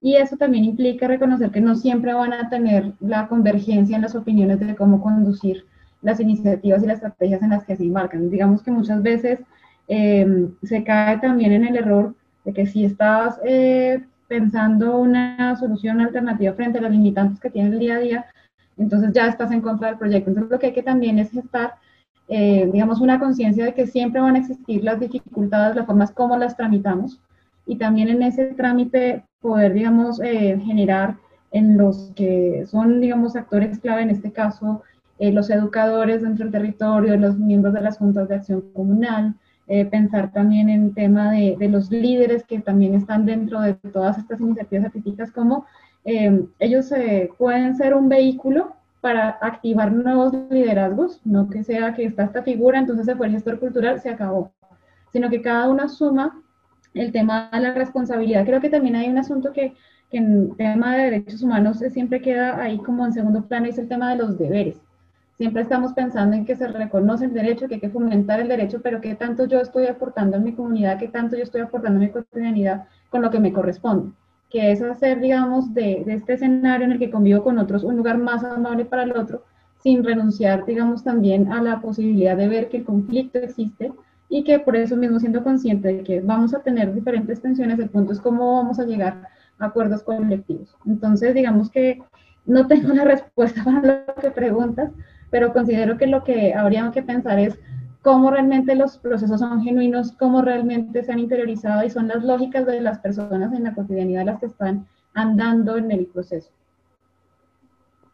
Y 0.00 0.16
eso 0.16 0.36
también 0.36 0.64
implica 0.64 1.06
reconocer 1.06 1.50
que 1.50 1.60
no 1.60 1.74
siempre 1.76 2.12
van 2.12 2.32
a 2.32 2.48
tener 2.48 2.92
la 3.00 3.28
convergencia 3.28 3.96
en 3.96 4.02
las 4.02 4.14
opiniones 4.14 4.60
de 4.60 4.74
cómo 4.74 5.00
conducir 5.00 5.64
las 6.02 6.20
iniciativas 6.20 6.82
y 6.82 6.86
las 6.86 6.96
estrategias 6.96 7.42
en 7.42 7.50
las 7.50 7.64
que 7.64 7.76
se 7.76 7.84
embarcan. 7.84 8.30
Digamos 8.30 8.62
que 8.62 8.70
muchas 8.70 9.02
veces 9.02 9.40
eh, 9.88 10.48
se 10.62 10.84
cae 10.84 11.18
también 11.18 11.52
en 11.52 11.66
el 11.66 11.76
error 11.76 12.14
de 12.44 12.52
que 12.52 12.66
si 12.66 12.84
estás 12.84 13.38
pensando 14.28 14.98
una 14.98 15.56
solución 15.56 16.00
alternativa 16.00 16.54
frente 16.54 16.78
a 16.78 16.82
las 16.82 16.90
limitantes 16.90 17.38
que 17.38 17.50
tiene 17.50 17.68
el 17.68 17.78
día 17.78 17.96
a 17.96 18.00
día, 18.00 18.26
entonces 18.78 19.12
ya 19.12 19.26
estás 19.26 19.50
en 19.52 19.60
contra 19.60 19.88
del 19.88 19.98
proyecto. 19.98 20.30
Entonces 20.30 20.50
lo 20.50 20.58
que 20.58 20.66
hay 20.66 20.72
que 20.72 20.82
también 20.82 21.18
es 21.18 21.30
gestar, 21.30 21.74
eh, 22.28 22.68
digamos, 22.72 23.00
una 23.00 23.18
conciencia 23.18 23.64
de 23.64 23.74
que 23.74 23.86
siempre 23.86 24.20
van 24.20 24.36
a 24.36 24.38
existir 24.38 24.82
las 24.82 24.98
dificultades, 25.00 25.76
las 25.76 25.86
formas 25.86 26.12
como 26.12 26.36
las 26.36 26.56
tramitamos, 26.56 27.20
y 27.66 27.76
también 27.76 28.08
en 28.08 28.22
ese 28.22 28.46
trámite 28.46 29.24
poder, 29.40 29.74
digamos, 29.74 30.20
eh, 30.20 30.58
generar 30.64 31.16
en 31.50 31.76
los 31.76 32.10
que 32.16 32.64
son, 32.66 33.00
digamos, 33.00 33.36
actores 33.36 33.78
clave, 33.78 34.02
en 34.02 34.10
este 34.10 34.32
caso, 34.32 34.82
eh, 35.22 35.30
los 35.30 35.50
educadores 35.50 36.20
dentro 36.22 36.44
del 36.44 36.52
territorio, 36.52 37.16
los 37.16 37.38
miembros 37.38 37.74
de 37.74 37.80
las 37.80 37.98
juntas 37.98 38.28
de 38.28 38.34
acción 38.34 38.60
comunal, 38.72 39.34
eh, 39.68 39.84
pensar 39.84 40.32
también 40.32 40.68
en 40.68 40.94
tema 40.94 41.30
de, 41.30 41.54
de, 41.56 41.68
los 41.68 41.92
líderes 41.92 42.42
que 42.42 42.58
también 42.58 42.94
están 42.94 43.24
dentro 43.24 43.60
de 43.60 43.74
todas 43.74 44.18
estas 44.18 44.40
iniciativas 44.40 44.86
artísticas, 44.86 45.30
como 45.30 45.64
ellos 46.04 46.90
pueden 47.38 47.76
ser 47.76 47.94
un 47.94 48.08
vehículo 48.08 48.74
para 49.00 49.38
activar 49.40 49.92
nuevos 49.92 50.32
liderazgos, 50.50 51.20
no 51.24 51.48
que 51.48 51.62
sea 51.62 51.94
que 51.94 52.04
está 52.04 52.24
esta 52.24 52.42
figura, 52.42 52.80
entonces 52.80 53.06
se 53.06 53.14
fue 53.14 53.26
el 53.28 53.32
gestor 53.34 53.60
cultural, 53.60 54.00
se 54.00 54.10
acabó, 54.10 54.50
sino 55.12 55.30
que 55.30 55.40
cada 55.40 55.68
uno 55.68 55.88
suma 55.88 56.42
el 56.94 57.12
tema 57.12 57.48
de 57.52 57.60
la 57.60 57.74
responsabilidad. 57.74 58.44
Creo 58.44 58.60
que 58.60 58.70
también 58.70 58.96
hay 58.96 59.08
un 59.08 59.18
asunto 59.18 59.52
que, 59.52 59.74
que 60.10 60.18
en 60.18 60.56
tema 60.56 60.96
de 60.96 61.04
derechos 61.04 61.42
humanos 61.42 61.78
siempre 61.92 62.20
queda 62.20 62.60
ahí 62.60 62.78
como 62.78 63.06
en 63.06 63.12
segundo 63.12 63.46
plano, 63.46 63.66
es 63.66 63.78
el 63.78 63.86
tema 63.86 64.10
de 64.10 64.16
los 64.16 64.36
deberes. 64.36 64.80
Siempre 65.42 65.62
estamos 65.62 65.92
pensando 65.92 66.36
en 66.36 66.44
que 66.44 66.54
se 66.54 66.68
reconoce 66.68 67.24
el 67.24 67.34
derecho, 67.34 67.66
que 67.66 67.74
hay 67.74 67.80
que 67.80 67.90
fomentar 67.90 68.38
el 68.38 68.46
derecho, 68.46 68.80
pero 68.80 69.00
qué 69.00 69.16
tanto 69.16 69.44
yo 69.46 69.58
estoy 69.58 69.86
aportando 69.86 70.36
en 70.36 70.44
mi 70.44 70.52
comunidad, 70.52 71.00
qué 71.00 71.08
tanto 71.08 71.36
yo 71.36 71.42
estoy 71.42 71.62
aportando 71.62 71.98
en 71.98 72.06
mi 72.06 72.12
cotidianidad 72.12 72.84
con 73.10 73.22
lo 73.22 73.30
que 73.32 73.40
me 73.40 73.52
corresponde, 73.52 74.12
que 74.48 74.70
es 74.70 74.80
hacer, 74.82 75.18
digamos, 75.18 75.74
de, 75.74 76.04
este 76.06 76.34
escenario 76.34 76.84
en 76.84 76.92
el 76.92 77.00
que 77.00 77.10
convivo 77.10 77.42
con 77.42 77.58
otros 77.58 77.82
un 77.82 77.96
lugar 77.96 78.18
más 78.18 78.44
amable 78.44 78.84
para 78.84 79.02
el 79.02 79.16
otro, 79.16 79.42
sin 79.82 80.04
renunciar, 80.04 80.64
digamos, 80.64 81.02
también 81.02 81.52
a 81.52 81.60
la 81.60 81.80
posibilidad 81.80 82.36
de 82.36 82.46
ver 82.46 82.68
que 82.68 82.76
el 82.76 82.84
conflicto 82.84 83.40
existe, 83.40 83.90
y 84.28 84.44
que 84.44 84.60
por 84.60 84.76
eso 84.76 84.94
mismo 84.94 85.18
siendo 85.18 85.42
consciente 85.42 85.88
de 85.88 86.02
que 86.04 86.20
vamos 86.20 86.54
a 86.54 86.60
tener 86.60 86.94
diferentes 86.94 87.42
tensiones, 87.42 87.80
el 87.80 87.90
punto 87.90 88.12
es 88.12 88.20
cómo 88.20 88.58
vamos 88.58 88.78
a 88.78 88.84
llegar 88.84 89.26
a 89.58 89.66
acuerdos 89.66 90.04
colectivos. 90.04 90.76
Entonces, 90.86 91.34
digamos 91.34 91.68
que 91.68 92.00
no 92.46 92.68
tengo 92.68 92.94
la 92.94 93.04
respuesta 93.06 93.64
para 93.64 94.06
lo 94.06 94.14
que 94.14 94.30
preguntas, 94.30 94.92
pero 95.32 95.54
considero 95.54 95.96
que 95.96 96.06
lo 96.06 96.22
que 96.24 96.52
habría 96.52 96.92
que 96.92 97.02
pensar 97.02 97.38
es 97.38 97.58
cómo 98.02 98.30
realmente 98.30 98.74
los 98.74 98.98
procesos 98.98 99.40
son 99.40 99.62
genuinos, 99.62 100.12
cómo 100.12 100.42
realmente 100.42 101.02
se 101.02 101.10
han 101.10 101.18
interiorizado 101.18 101.82
y 101.84 101.90
son 101.90 102.06
las 102.08 102.22
lógicas 102.22 102.66
de 102.66 102.82
las 102.82 102.98
personas 102.98 103.50
en 103.54 103.64
la 103.64 103.74
cotidianidad 103.74 104.26
las 104.26 104.40
que 104.40 104.46
están 104.46 104.86
andando 105.14 105.78
en 105.78 105.90
el 105.90 106.04
proceso. 106.04 106.50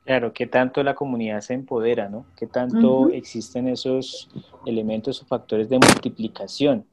Claro, 0.04 0.33
qué 0.33 0.46
tanto 0.46 0.83
la 0.85 0.94
comunidad 0.94 1.40
se 1.40 1.54
empodera, 1.54 2.09
¿no? 2.09 2.24
Qué 2.37 2.46
tanto 2.46 3.09
existen 3.11 3.68
esos 3.68 4.31
elementos 4.64 5.20
o 5.20 5.26
factores 5.26 5.68
de 5.68 5.81
multiplicación. 5.81 6.87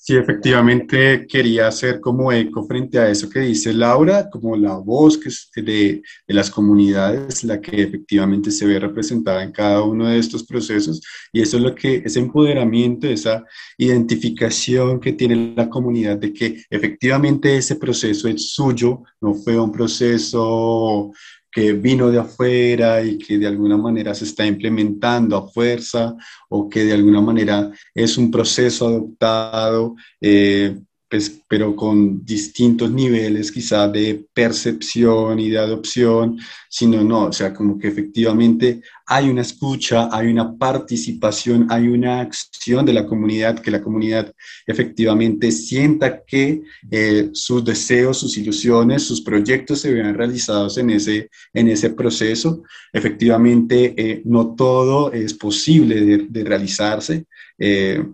Sí, 0.00 0.16
efectivamente 0.16 1.26
quería 1.26 1.66
hacer 1.68 2.00
como 2.00 2.32
eco 2.32 2.64
frente 2.64 2.98
a 2.98 3.10
eso 3.10 3.28
que 3.28 3.40
dice 3.40 3.74
Laura, 3.74 4.30
como 4.30 4.56
la 4.56 4.76
voz 4.76 5.18
que 5.18 5.28
es 5.28 5.50
de, 5.54 6.02
de, 6.26 6.34
las 6.34 6.50
comunidades, 6.50 7.44
la 7.44 7.60
que 7.60 7.82
efectivamente 7.82 8.50
se 8.50 8.64
ve 8.64 8.78
representada 8.78 9.42
en 9.42 9.52
cada 9.52 9.82
uno 9.82 10.08
de 10.08 10.18
estos 10.18 10.44
procesos. 10.44 11.02
Y 11.32 11.42
eso 11.42 11.58
es 11.58 11.62
lo 11.62 11.74
que, 11.74 11.96
ese 12.06 12.20
empoderamiento, 12.20 13.06
esa 13.08 13.44
identificación 13.76 15.00
que 15.00 15.12
tiene 15.12 15.54
la 15.56 15.68
comunidad 15.68 16.16
de 16.16 16.32
que 16.32 16.62
efectivamente 16.70 17.56
ese 17.56 17.76
proceso 17.76 18.28
es 18.28 18.52
suyo, 18.52 19.02
no 19.20 19.34
fue 19.34 19.58
un 19.58 19.72
proceso 19.72 21.12
que 21.50 21.72
vino 21.72 22.10
de 22.10 22.18
afuera 22.18 23.02
y 23.02 23.18
que 23.18 23.38
de 23.38 23.46
alguna 23.46 23.76
manera 23.76 24.14
se 24.14 24.24
está 24.24 24.46
implementando 24.46 25.36
a 25.36 25.48
fuerza 25.48 26.14
o 26.48 26.68
que 26.68 26.84
de 26.84 26.92
alguna 26.92 27.20
manera 27.20 27.70
es 27.94 28.18
un 28.18 28.30
proceso 28.30 28.86
adoptado 28.88 29.94
eh, 30.20 30.78
pues, 31.08 31.42
pero 31.48 31.74
con 31.74 32.24
distintos 32.24 32.90
niveles 32.90 33.50
quizá 33.50 33.88
de 33.88 34.26
percepción 34.34 35.38
y 35.40 35.48
de 35.48 35.58
adopción, 35.58 36.38
sino 36.68 37.02
no, 37.02 37.26
o 37.26 37.32
sea, 37.32 37.54
como 37.54 37.78
que 37.78 37.88
efectivamente 37.88 38.82
hay 39.06 39.30
una 39.30 39.40
escucha, 39.40 40.08
hay 40.12 40.26
una 40.28 40.54
participación, 40.56 41.66
hay 41.70 41.88
una 41.88 42.20
acción 42.20 42.84
de 42.84 42.92
la 42.92 43.06
comunidad, 43.06 43.58
que 43.58 43.70
la 43.70 43.82
comunidad 43.82 44.34
efectivamente 44.66 45.50
sienta 45.50 46.22
que 46.24 46.62
eh, 46.90 47.30
sus 47.32 47.64
deseos, 47.64 48.18
sus 48.18 48.36
ilusiones, 48.36 49.04
sus 49.04 49.22
proyectos 49.22 49.80
se 49.80 49.94
vean 49.94 50.14
realizados 50.14 50.76
en 50.76 50.90
ese, 50.90 51.30
en 51.54 51.68
ese 51.68 51.90
proceso. 51.90 52.62
Efectivamente, 52.92 53.94
eh, 53.96 54.22
no 54.26 54.54
todo 54.54 55.10
es 55.10 55.32
posible 55.32 56.02
de, 56.02 56.26
de 56.28 56.44
realizarse. 56.44 57.24
Eh, 57.58 58.04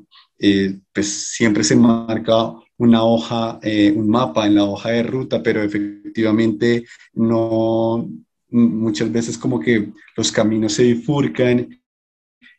pues 0.92 1.32
siempre 1.32 1.64
se 1.64 1.74
marca 1.74 2.52
una 2.78 3.04
hoja, 3.04 3.58
eh, 3.62 3.92
un 3.92 4.08
mapa 4.08 4.46
en 4.46 4.56
la 4.56 4.64
hoja 4.64 4.90
de 4.90 5.02
ruta, 5.02 5.42
pero 5.42 5.62
efectivamente 5.62 6.84
no, 7.14 8.08
muchas 8.50 9.10
veces 9.10 9.38
como 9.38 9.60
que 9.60 9.92
los 10.16 10.32
caminos 10.32 10.72
se 10.74 10.84
bifurcan 10.84 11.68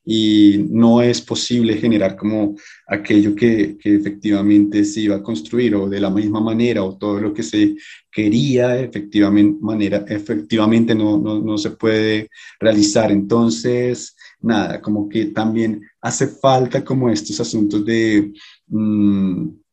y 0.07 0.67
no 0.69 1.01
es 1.01 1.19
posible 1.21 1.77
generar 1.77 2.15
como 2.15 2.55
aquello 2.87 3.35
que, 3.35 3.75
que, 3.77 3.95
efectivamente 3.95 4.85
se 4.85 5.01
iba 5.01 5.15
a 5.15 5.23
construir 5.23 5.73
o 5.75 5.89
de 5.89 5.99
la 5.99 6.11
misma 6.11 6.39
manera 6.39 6.83
o 6.83 6.95
todo 6.95 7.19
lo 7.19 7.33
que 7.33 7.41
se 7.41 7.75
quería 8.11 8.79
efectivamente, 8.79 9.57
manera, 9.61 10.05
efectivamente 10.07 10.93
no, 10.93 11.17
no, 11.17 11.41
no 11.41 11.57
se 11.57 11.71
puede 11.71 12.29
realizar. 12.59 13.11
Entonces, 13.11 14.15
nada, 14.41 14.79
como 14.79 15.09
que 15.09 15.25
también 15.27 15.81
hace 16.01 16.27
falta 16.27 16.83
como 16.83 17.09
estos 17.09 17.39
asuntos 17.39 17.83
de... 17.83 18.31
Mmm, 18.67 19.64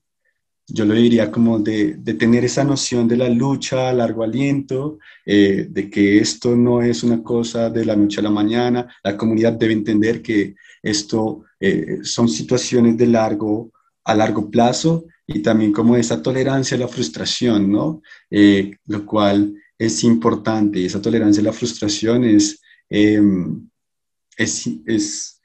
yo 0.66 0.84
lo 0.84 0.94
diría 0.94 1.30
como 1.30 1.58
de, 1.58 1.94
tener 2.18 2.44
esa 2.44 2.64
noción 2.64 3.08
de 3.08 3.16
la 3.16 3.28
lucha 3.28 3.88
a 3.88 3.92
largo 3.92 4.22
aliento, 4.22 4.98
eh, 5.26 5.66
de 5.68 5.90
que 5.90 6.18
esto 6.18 6.56
no 6.56 6.82
es 6.82 7.02
una 7.02 7.22
cosa 7.22 7.70
de 7.70 7.84
la 7.84 7.96
noche 7.96 8.20
a 8.20 8.24
la 8.24 8.30
mañana, 8.30 8.94
la 9.02 9.16
comunidad 9.16 9.52
debe 9.52 9.72
entender 9.72 10.22
que 10.22 10.54
esto 10.82 11.44
eh, 11.60 11.98
son 12.02 12.28
situaciones 12.28 12.96
de 12.96 13.06
largo, 13.06 13.72
a 14.04 14.14
largo 14.14 14.50
plazo 14.50 15.04
y 15.26 15.40
también 15.40 15.72
como 15.72 15.96
esa 15.96 16.22
tolerancia 16.22 16.76
a 16.76 16.80
la 16.80 16.88
frustración, 16.88 17.70
¿no? 17.70 18.02
Eh, 18.30 18.76
lo 18.86 19.06
cual 19.06 19.54
es 19.78 20.04
importante 20.04 20.80
y 20.80 20.86
esa 20.86 21.02
tolerancia 21.02 21.40
a 21.40 21.44
la 21.46 21.52
frustración 21.52 22.24
em, 22.24 23.68
es, 24.36 24.70
es, 24.86 25.40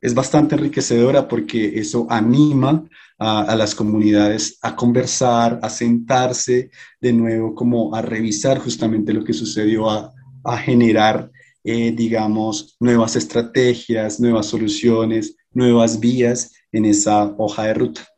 es 0.00 0.14
bastante 0.14 0.54
enriquecedora 0.54 1.28
porque 1.28 1.78
eso 1.78 2.06
anima 2.10 2.88
a, 3.20 3.54
las 3.54 3.74
comunidades 3.74 4.58
a 4.62 4.74
conversar, 4.74 5.60
a 5.62 5.68
sentarse 5.68 6.70
de 7.00 7.12
nuevo, 7.12 7.54
como 7.54 7.94
a 7.94 8.00
revisar 8.00 8.58
justamente 8.58 9.12
lo 9.12 9.22
que 9.24 9.34
sucedió, 9.34 9.90
a, 9.90 10.10
a 10.42 10.56
generar, 10.56 11.30
eh, 11.62 11.92
digamos, 11.92 12.76
nuevas 12.80 13.16
estrategias, 13.16 14.20
nuevas 14.20 14.46
soluciones, 14.46 15.36
nuevas 15.52 16.00
vías 16.00 16.54
en 16.72 16.86
esa 16.86 17.34
hoja 17.36 17.64
de 17.64 17.74
ruta. 17.74 18.08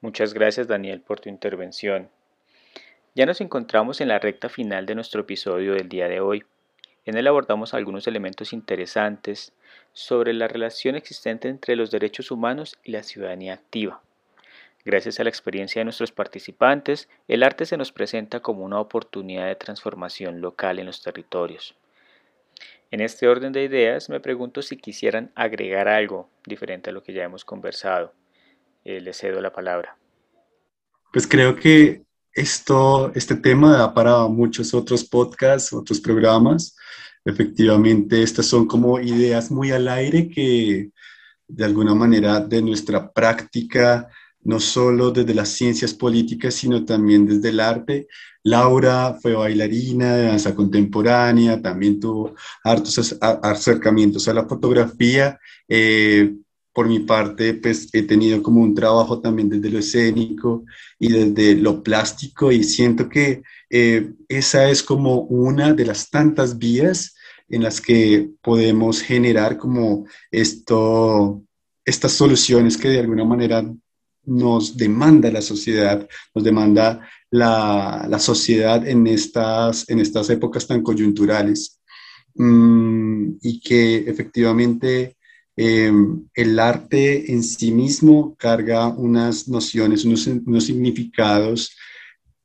Muchas 0.00 0.32
gracias 0.32 0.68
Daniel 0.68 1.00
por 1.00 1.18
tu 1.18 1.28
intervención. 1.28 2.08
Ya 3.16 3.26
nos 3.26 3.40
encontramos 3.40 4.00
en 4.00 4.06
la 4.06 4.20
recta 4.20 4.48
final 4.48 4.86
de 4.86 4.94
nuestro 4.94 5.22
episodio 5.22 5.74
del 5.74 5.88
día 5.88 6.06
de 6.06 6.20
hoy. 6.20 6.44
En 7.04 7.16
él 7.16 7.26
abordamos 7.26 7.74
algunos 7.74 8.06
elementos 8.06 8.52
interesantes 8.52 9.52
sobre 9.92 10.32
la 10.32 10.46
relación 10.46 10.94
existente 10.94 11.48
entre 11.48 11.74
los 11.74 11.90
derechos 11.90 12.30
humanos 12.30 12.78
y 12.84 12.92
la 12.92 13.02
ciudadanía 13.02 13.54
activa. 13.54 14.00
Gracias 14.84 15.20
a 15.20 15.24
la 15.24 15.30
experiencia 15.30 15.80
de 15.80 15.84
nuestros 15.84 16.10
participantes, 16.10 17.08
el 17.28 17.42
arte 17.42 17.66
se 17.66 17.76
nos 17.76 17.92
presenta 17.92 18.40
como 18.40 18.64
una 18.64 18.80
oportunidad 18.80 19.46
de 19.46 19.56
transformación 19.56 20.40
local 20.40 20.78
en 20.78 20.86
los 20.86 21.02
territorios. 21.02 21.76
En 22.90 23.00
este 23.00 23.28
orden 23.28 23.52
de 23.52 23.62
ideas, 23.62 24.08
me 24.08 24.20
pregunto 24.20 24.62
si 24.62 24.76
quisieran 24.76 25.30
agregar 25.34 25.86
algo 25.86 26.30
diferente 26.46 26.90
a 26.90 26.92
lo 26.92 27.02
que 27.02 27.12
ya 27.12 27.24
hemos 27.24 27.44
conversado. 27.44 28.14
Eh, 28.84 29.00
les 29.00 29.18
cedo 29.18 29.40
la 29.40 29.52
palabra. 29.52 29.96
Pues 31.12 31.26
creo 31.26 31.54
que 31.54 32.02
esto, 32.32 33.12
este 33.14 33.36
tema 33.36 33.76
da 33.76 33.92
para 33.92 34.26
muchos 34.28 34.72
otros 34.72 35.04
podcasts, 35.04 35.72
otros 35.72 36.00
programas. 36.00 36.74
Efectivamente, 37.24 38.22
estas 38.22 38.46
son 38.46 38.66
como 38.66 38.98
ideas 38.98 39.50
muy 39.50 39.70
al 39.70 39.86
aire 39.88 40.30
que 40.30 40.90
de 41.46 41.64
alguna 41.64 41.94
manera 41.94 42.40
de 42.40 42.62
nuestra 42.62 43.12
práctica 43.12 44.08
no 44.42 44.60
solo 44.60 45.10
desde 45.10 45.34
las 45.34 45.50
ciencias 45.50 45.94
políticas, 45.94 46.54
sino 46.54 46.84
también 46.84 47.26
desde 47.26 47.50
el 47.50 47.60
arte. 47.60 48.08
Laura 48.42 49.16
fue 49.20 49.34
bailarina 49.34 50.16
de 50.16 50.26
danza 50.26 50.54
contemporánea, 50.54 51.60
también 51.60 52.00
tuvo 52.00 52.34
hartos 52.64 53.18
acercamientos 53.20 54.28
a 54.28 54.34
la 54.34 54.46
fotografía. 54.46 55.38
Eh, 55.68 56.34
por 56.72 56.88
mi 56.88 57.00
parte, 57.00 57.54
pues 57.54 57.88
he 57.92 58.02
tenido 58.02 58.42
como 58.42 58.62
un 58.62 58.74
trabajo 58.74 59.20
también 59.20 59.48
desde 59.48 59.70
lo 59.70 59.80
escénico 59.80 60.64
y 60.98 61.12
desde 61.12 61.56
lo 61.56 61.82
plástico 61.82 62.52
y 62.52 62.62
siento 62.62 63.08
que 63.08 63.42
eh, 63.68 64.12
esa 64.28 64.70
es 64.70 64.82
como 64.82 65.22
una 65.22 65.74
de 65.74 65.84
las 65.84 66.10
tantas 66.10 66.58
vías 66.58 67.14
en 67.48 67.64
las 67.64 67.80
que 67.80 68.30
podemos 68.40 69.02
generar 69.02 69.58
como 69.58 70.06
esto, 70.30 71.42
estas 71.84 72.12
soluciones 72.12 72.76
que 72.76 72.88
de 72.88 73.00
alguna 73.00 73.24
manera 73.24 73.64
nos 74.24 74.76
demanda 74.76 75.30
la 75.30 75.42
sociedad, 75.42 76.06
nos 76.34 76.44
demanda 76.44 77.08
la, 77.30 78.06
la 78.08 78.18
sociedad 78.18 78.86
en 78.86 79.06
estas, 79.06 79.88
en 79.88 80.00
estas 80.00 80.30
épocas 80.30 80.66
tan 80.66 80.82
coyunturales 80.82 81.80
mm, 82.34 83.32
y 83.40 83.60
que 83.60 83.98
efectivamente 83.98 85.16
em, 85.56 86.28
el 86.34 86.58
arte 86.58 87.32
en 87.32 87.42
sí 87.42 87.70
mismo 87.70 88.34
carga 88.36 88.88
unas 88.88 89.48
nociones, 89.48 90.04
unos, 90.04 90.26
unos 90.26 90.64
significados 90.64 91.76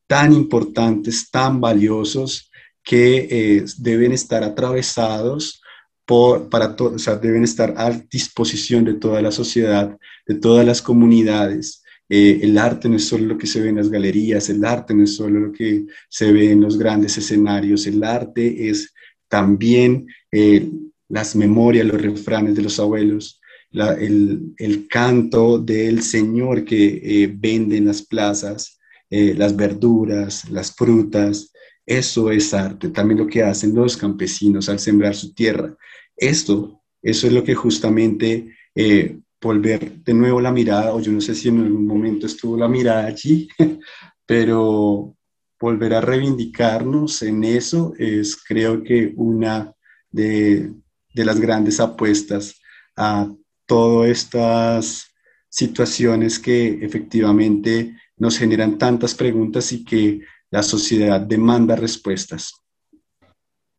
tan 0.06 0.32
importantes, 0.32 1.30
tan 1.30 1.60
valiosos, 1.60 2.50
que 2.86 3.26
eh, 3.28 3.64
deben 3.78 4.12
estar 4.12 4.44
atravesados 4.44 5.60
para 6.06 6.76
o 6.78 6.98
sea, 6.98 7.16
deben 7.16 7.42
estar 7.42 7.74
a 7.76 7.90
disposición 7.90 8.84
de 8.84 8.94
toda 8.94 9.20
la 9.20 9.32
sociedad, 9.32 9.98
de 10.26 10.34
todas 10.36 10.64
las 10.64 10.80
comunidades. 10.80 11.82
Eh, 12.08 12.38
el 12.42 12.56
arte 12.56 12.88
no 12.88 12.96
es 12.96 13.08
solo 13.08 13.26
lo 13.26 13.38
que 13.38 13.48
se 13.48 13.60
ve 13.60 13.70
en 13.70 13.76
las 13.76 13.90
galerías, 13.90 14.48
el 14.48 14.64
arte 14.64 14.94
no 14.94 15.02
es 15.02 15.16
solo 15.16 15.40
lo 15.40 15.52
que 15.52 15.86
se 16.08 16.30
ve 16.32 16.52
en 16.52 16.60
los 16.60 16.78
grandes 16.78 17.18
escenarios, 17.18 17.86
el 17.88 18.04
arte 18.04 18.68
es 18.68 18.94
también 19.28 20.06
eh, 20.30 20.70
las 21.08 21.34
memorias, 21.34 21.86
los 21.86 22.00
refranes 22.00 22.54
de 22.54 22.62
los 22.62 22.78
abuelos, 22.78 23.40
el, 23.72 24.54
el, 24.56 24.86
canto 24.86 25.58
del 25.58 26.00
Señor 26.00 26.64
que 26.64 27.34
vende 27.36 27.76
en 27.76 27.86
las 27.86 28.00
plazas, 28.00 28.78
las 29.10 29.54
verduras, 29.54 30.48
las 30.48 30.72
frutas, 30.72 31.52
eso 31.86 32.30
es 32.32 32.52
arte, 32.52 32.88
también 32.88 33.20
lo 33.20 33.26
que 33.26 33.42
hacen 33.42 33.74
los 33.74 33.96
campesinos 33.96 34.68
al 34.68 34.80
sembrar 34.80 35.14
su 35.14 35.32
tierra. 35.32 35.76
Esto, 36.16 36.82
eso 37.00 37.26
es 37.28 37.32
lo 37.32 37.44
que 37.44 37.54
justamente 37.54 38.56
eh, 38.74 39.20
volver 39.40 40.02
de 40.02 40.14
nuevo 40.14 40.40
la 40.40 40.50
mirada, 40.50 40.92
o 40.92 41.00
yo 41.00 41.12
no 41.12 41.20
sé 41.20 41.34
si 41.34 41.48
en 41.48 41.60
algún 41.60 41.86
momento 41.86 42.26
estuvo 42.26 42.56
la 42.56 42.68
mirada 42.68 43.06
allí, 43.06 43.48
pero 44.26 45.16
volver 45.60 45.94
a 45.94 46.00
reivindicarnos 46.00 47.22
en 47.22 47.44
eso 47.44 47.94
es 47.98 48.36
creo 48.36 48.82
que 48.82 49.12
una 49.16 49.72
de, 50.10 50.72
de 51.14 51.24
las 51.24 51.40
grandes 51.40 51.80
apuestas 51.80 52.60
a 52.96 53.32
todas 53.66 54.10
estas 54.10 55.14
situaciones 55.48 56.38
que 56.38 56.84
efectivamente 56.84 57.96
nos 58.18 58.38
generan 58.38 58.78
tantas 58.78 59.14
preguntas 59.14 59.72
y 59.72 59.84
que 59.84 60.20
la 60.50 60.62
sociedad 60.62 61.20
demanda 61.20 61.76
respuestas. 61.76 62.52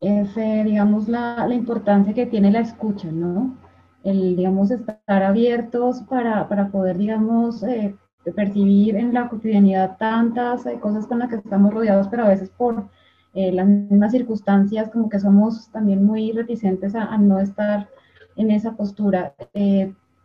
Es, 0.00 0.36
eh, 0.36 0.62
digamos, 0.64 1.08
la, 1.08 1.46
la, 1.48 1.54
importancia 1.54 2.14
que 2.14 2.26
tiene 2.26 2.52
la 2.52 2.60
escucha, 2.60 3.10
¿no? 3.10 3.56
El, 4.04 4.36
digamos, 4.36 4.70
estar 4.70 5.22
abiertos 5.22 6.02
para, 6.02 6.48
para 6.48 6.68
poder, 6.68 6.98
digamos, 6.98 7.62
eh, 7.64 7.96
percibir 8.36 8.94
en 8.96 9.12
la 9.12 9.28
cotidianidad 9.28 9.96
tantas 9.96 10.66
eh, 10.66 10.78
cosas 10.80 11.06
con 11.06 11.18
las 11.18 11.28
que 11.28 11.36
estamos 11.36 11.74
rodeados, 11.74 12.06
pero 12.08 12.24
a 12.24 12.28
veces 12.28 12.50
por 12.50 12.88
las 13.34 13.68
mismas 13.68 14.10
circunstancias, 14.10 14.90
como 14.90 15.08
que 15.08 15.20
somos 15.20 15.70
también 15.70 16.04
muy 16.04 16.32
reticentes 16.32 16.96
a, 16.96 17.04
a 17.04 17.18
no 17.18 17.38
estar 17.38 17.88
en 18.34 18.50
esa 18.50 18.72
postura. 18.72 19.34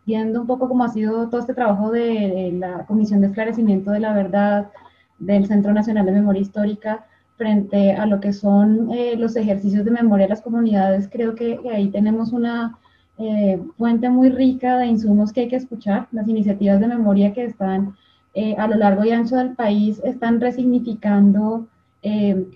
viendo 0.04 0.40
un 0.40 0.46
poco 0.48 0.68
cómo 0.68 0.82
ha 0.82 0.88
sido 0.88 1.28
todo 1.28 1.40
este 1.40 1.54
trabajo 1.54 1.92
de, 1.92 2.02
de 2.02 2.52
la 2.58 2.84
Comisión 2.86 3.20
de 3.20 3.28
Esclarecimiento 3.28 3.92
de 3.92 4.00
la 4.00 4.12
Verdad, 4.14 4.70
del 5.18 5.46
Centro 5.46 5.72
Nacional 5.72 6.06
de 6.06 6.12
Memoria 6.12 6.42
Histórica 6.42 7.06
frente 7.36 7.92
a 7.92 8.06
lo 8.06 8.20
que 8.20 8.32
son 8.32 8.90
eh, 8.92 9.16
los 9.16 9.36
ejercicios 9.36 9.84
de 9.84 9.90
memoria 9.90 10.26
de 10.26 10.30
las 10.30 10.42
comunidades, 10.42 11.08
creo 11.10 11.34
que, 11.34 11.58
ahí 11.72 11.88
tenemos 11.88 12.32
una 12.32 12.78
eh, 13.18 13.60
fuente 13.76 14.08
muy 14.08 14.28
rica 14.28 14.78
de 14.78 14.86
insumos 14.86 15.32
que 15.32 15.42
hay 15.42 15.48
que 15.48 15.56
escuchar. 15.56 16.08
Las 16.12 16.28
iniciativas 16.28 16.80
de 16.80 16.86
memoria 16.86 17.32
que 17.32 17.44
están 17.44 17.96
eh, 18.34 18.54
a 18.56 18.66
lo 18.66 18.76
largo 18.76 19.04
y 19.04 19.10
ancho 19.10 19.36
del 19.36 19.54
país 19.54 20.00
están 20.04 20.40
resignificando 20.40 21.68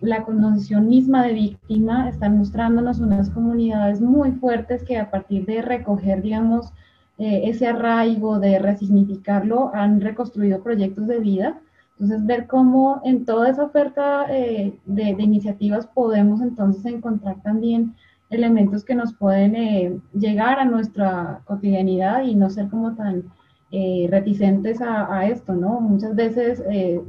la 0.02 0.24
condición 0.24 0.90
misma 0.90 1.22
de 1.26 1.32
víctima, 1.32 2.10
están 2.10 2.36
mostrándonos 2.36 3.00
unas 3.00 3.30
comunidades 3.30 3.98
muy 3.98 4.32
fuertes 4.32 4.82
que 4.84 4.98
a 4.98 5.10
partir 5.10 5.46
de 5.46 5.62
recoger, 5.62 6.20
digamos, 6.20 6.70
ese 7.16 7.66
arraigo, 7.66 8.38
de 8.40 8.58
resignificarlo, 8.58 9.70
han 9.74 10.02
reconstruido 10.02 10.62
proyectos 10.62 11.06
de 11.06 11.20
vida 11.20 11.58
entonces, 12.00 12.24
ver 12.26 12.46
cómo 12.46 13.00
en 13.04 13.24
toda 13.24 13.50
esa 13.50 13.64
oferta 13.64 14.26
eh, 14.30 14.72
de, 14.86 15.10
iniciativas 15.18 15.84
podemos 15.88 16.40
entonces 16.40 16.84
encontrar 16.86 17.42
también 17.42 17.96
elementos 18.30 18.84
que 18.84 18.94
nos 18.94 19.12
pueden 19.14 19.56
eh, 19.56 19.98
llegar 20.14 20.60
a 20.60 20.64
nuestra 20.64 21.40
cotidianidad 21.44 22.22
y 22.22 22.36
no 22.36 22.50
ser 22.50 22.68
como 22.68 22.94
tan 22.94 23.24
eh, 23.72 24.06
reticentes 24.08 24.80
a, 24.80 25.26
esto, 25.26 25.54
¿no? 25.54 25.80
Muchas 25.80 26.14
veces 26.14 26.62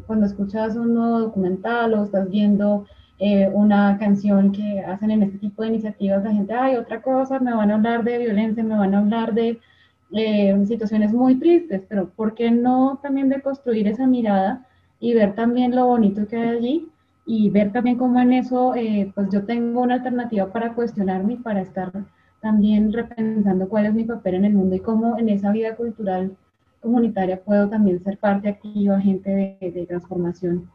cuando 0.07 0.25
escuchas 0.25 0.75
un 0.75 0.95
nuevo 0.95 1.19
documental 1.19 1.93
o 1.93 2.03
estás 2.03 2.29
viendo 2.29 2.85
una 3.53 3.97
canción 3.99 4.51
que 4.51 4.79
hacen 4.79 5.11
en 5.11 5.23
este 5.23 5.37
tipo 5.37 5.61
de 5.61 5.69
iniciativas, 5.69 6.23
la 6.23 6.31
gente, 6.31 6.53
ay, 6.53 6.77
otra 6.77 7.01
cosa, 7.01 7.39
me 7.39 7.53
van 7.53 7.69
a 7.69 7.75
hablar 7.75 8.03
de 8.03 8.17
violencia, 8.17 8.63
me 8.63 8.77
van 8.77 8.95
a 8.95 8.99
hablar 8.99 9.33
de 9.33 9.59
situaciones 10.65 11.13
muy 11.13 11.35
tristes, 11.35 11.83
pero 11.87 12.09
¿por 12.09 12.33
qué 12.33 12.49
no 12.49 12.99
también 13.03 13.29
de 13.29 13.41
construir 13.41 13.87
esa 13.87 14.07
mirada? 14.07 14.65
Y 14.99 15.13
ver 15.13 15.35
también 15.35 15.75
lo 15.75 15.85
bonito 15.85 16.27
que 16.27 16.35
hay 16.35 16.49
allí 16.49 16.89
y 17.25 17.49
ver 17.49 17.71
también 17.71 17.97
cómo 17.97 18.19
en 18.19 18.33
eso 18.33 18.75
eh, 18.75 19.11
pues 19.13 19.29
yo 19.31 19.45
tengo 19.45 19.81
una 19.81 19.95
alternativa 19.95 20.51
para 20.51 20.73
cuestionarme 20.73 21.33
y 21.33 21.37
para 21.37 21.61
estar 21.61 21.91
también 22.41 22.91
repensando 22.91 23.67
cuál 23.69 23.85
es 23.85 23.93
mi 23.93 24.03
papel 24.03 24.35
en 24.35 24.45
el 24.45 24.53
mundo 24.53 24.75
y 24.75 24.79
cómo 24.79 25.17
en 25.17 25.29
esa 25.29 25.51
vida 25.51 25.75
cultural 25.75 26.35
comunitaria 26.81 27.41
puedo 27.41 27.69
también 27.69 28.01
ser 28.03 28.17
parte 28.17 28.49
activa, 28.49 28.99
gente 29.01 29.57
de, 29.59 29.85
transformación. 29.85 30.69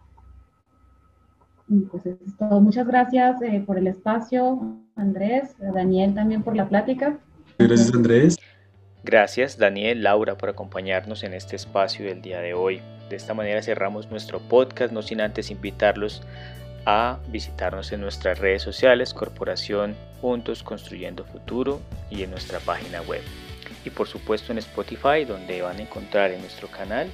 pues 1.91 2.07
eso 2.07 2.19
es 2.27 2.37
todo. 2.37 2.61
Muchas 2.61 2.87
gracias 2.87 3.41
eh, 3.43 3.63
por 3.67 3.79
el 3.79 3.87
espacio, 3.87 4.77
Andrés, 4.97 5.57
Daniel 5.59 6.15
también 6.15 6.43
por 6.43 6.55
la 6.55 6.69
plática. 6.69 7.19
Gracias, 7.59 7.95
Andrés. 7.95 8.37
Gracias, 9.03 9.59
Daniel, 9.59 10.03
Laura, 10.03 10.37
por 10.39 10.49
acompañarnos 10.49 11.25
en 11.25 11.35
este 11.35 11.57
espacio 11.57 12.07
del 12.07 12.23
día 12.23 12.41
de 12.41 12.55
hoy. 12.55 12.81
De 13.15 13.19
esta 13.19 13.33
manera 13.33 13.63
cerramos 13.63 14.11
nuestro 14.11 14.41
podcast, 14.41 14.93
no 14.93 15.01
sin 15.01 15.21
antes 15.21 15.53
invitarlos 15.53 16.23
a 16.85 17.21
visitarnos 17.29 17.93
en 17.93 18.01
nuestras 18.01 18.41
redes 18.41 18.63
sociales, 18.63 19.15
Corporación 19.15 19.95
Juntos 20.21 20.65
Construyendo 20.65 21.25
Futuro 21.25 21.81
y 22.11 22.25
en 22.25 22.33
nuestra 22.33 22.59
página 22.59 23.03
web. 23.03 23.23
Y 23.85 23.91
por 23.91 24.09
supuesto 24.09 24.51
en 24.51 24.59
Spotify, 24.59 25.25
donde 25.25 25.63
van 25.63 25.77
a 25.77 25.83
encontrar 25.83 26.33
en 26.33 26.41
nuestro 26.41 26.67
canal 26.67 27.09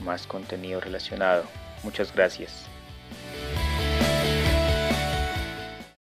más 0.00 0.26
contenido 0.26 0.80
relacionado. 0.80 1.44
Muchas 1.84 2.12
gracias. 2.12 2.66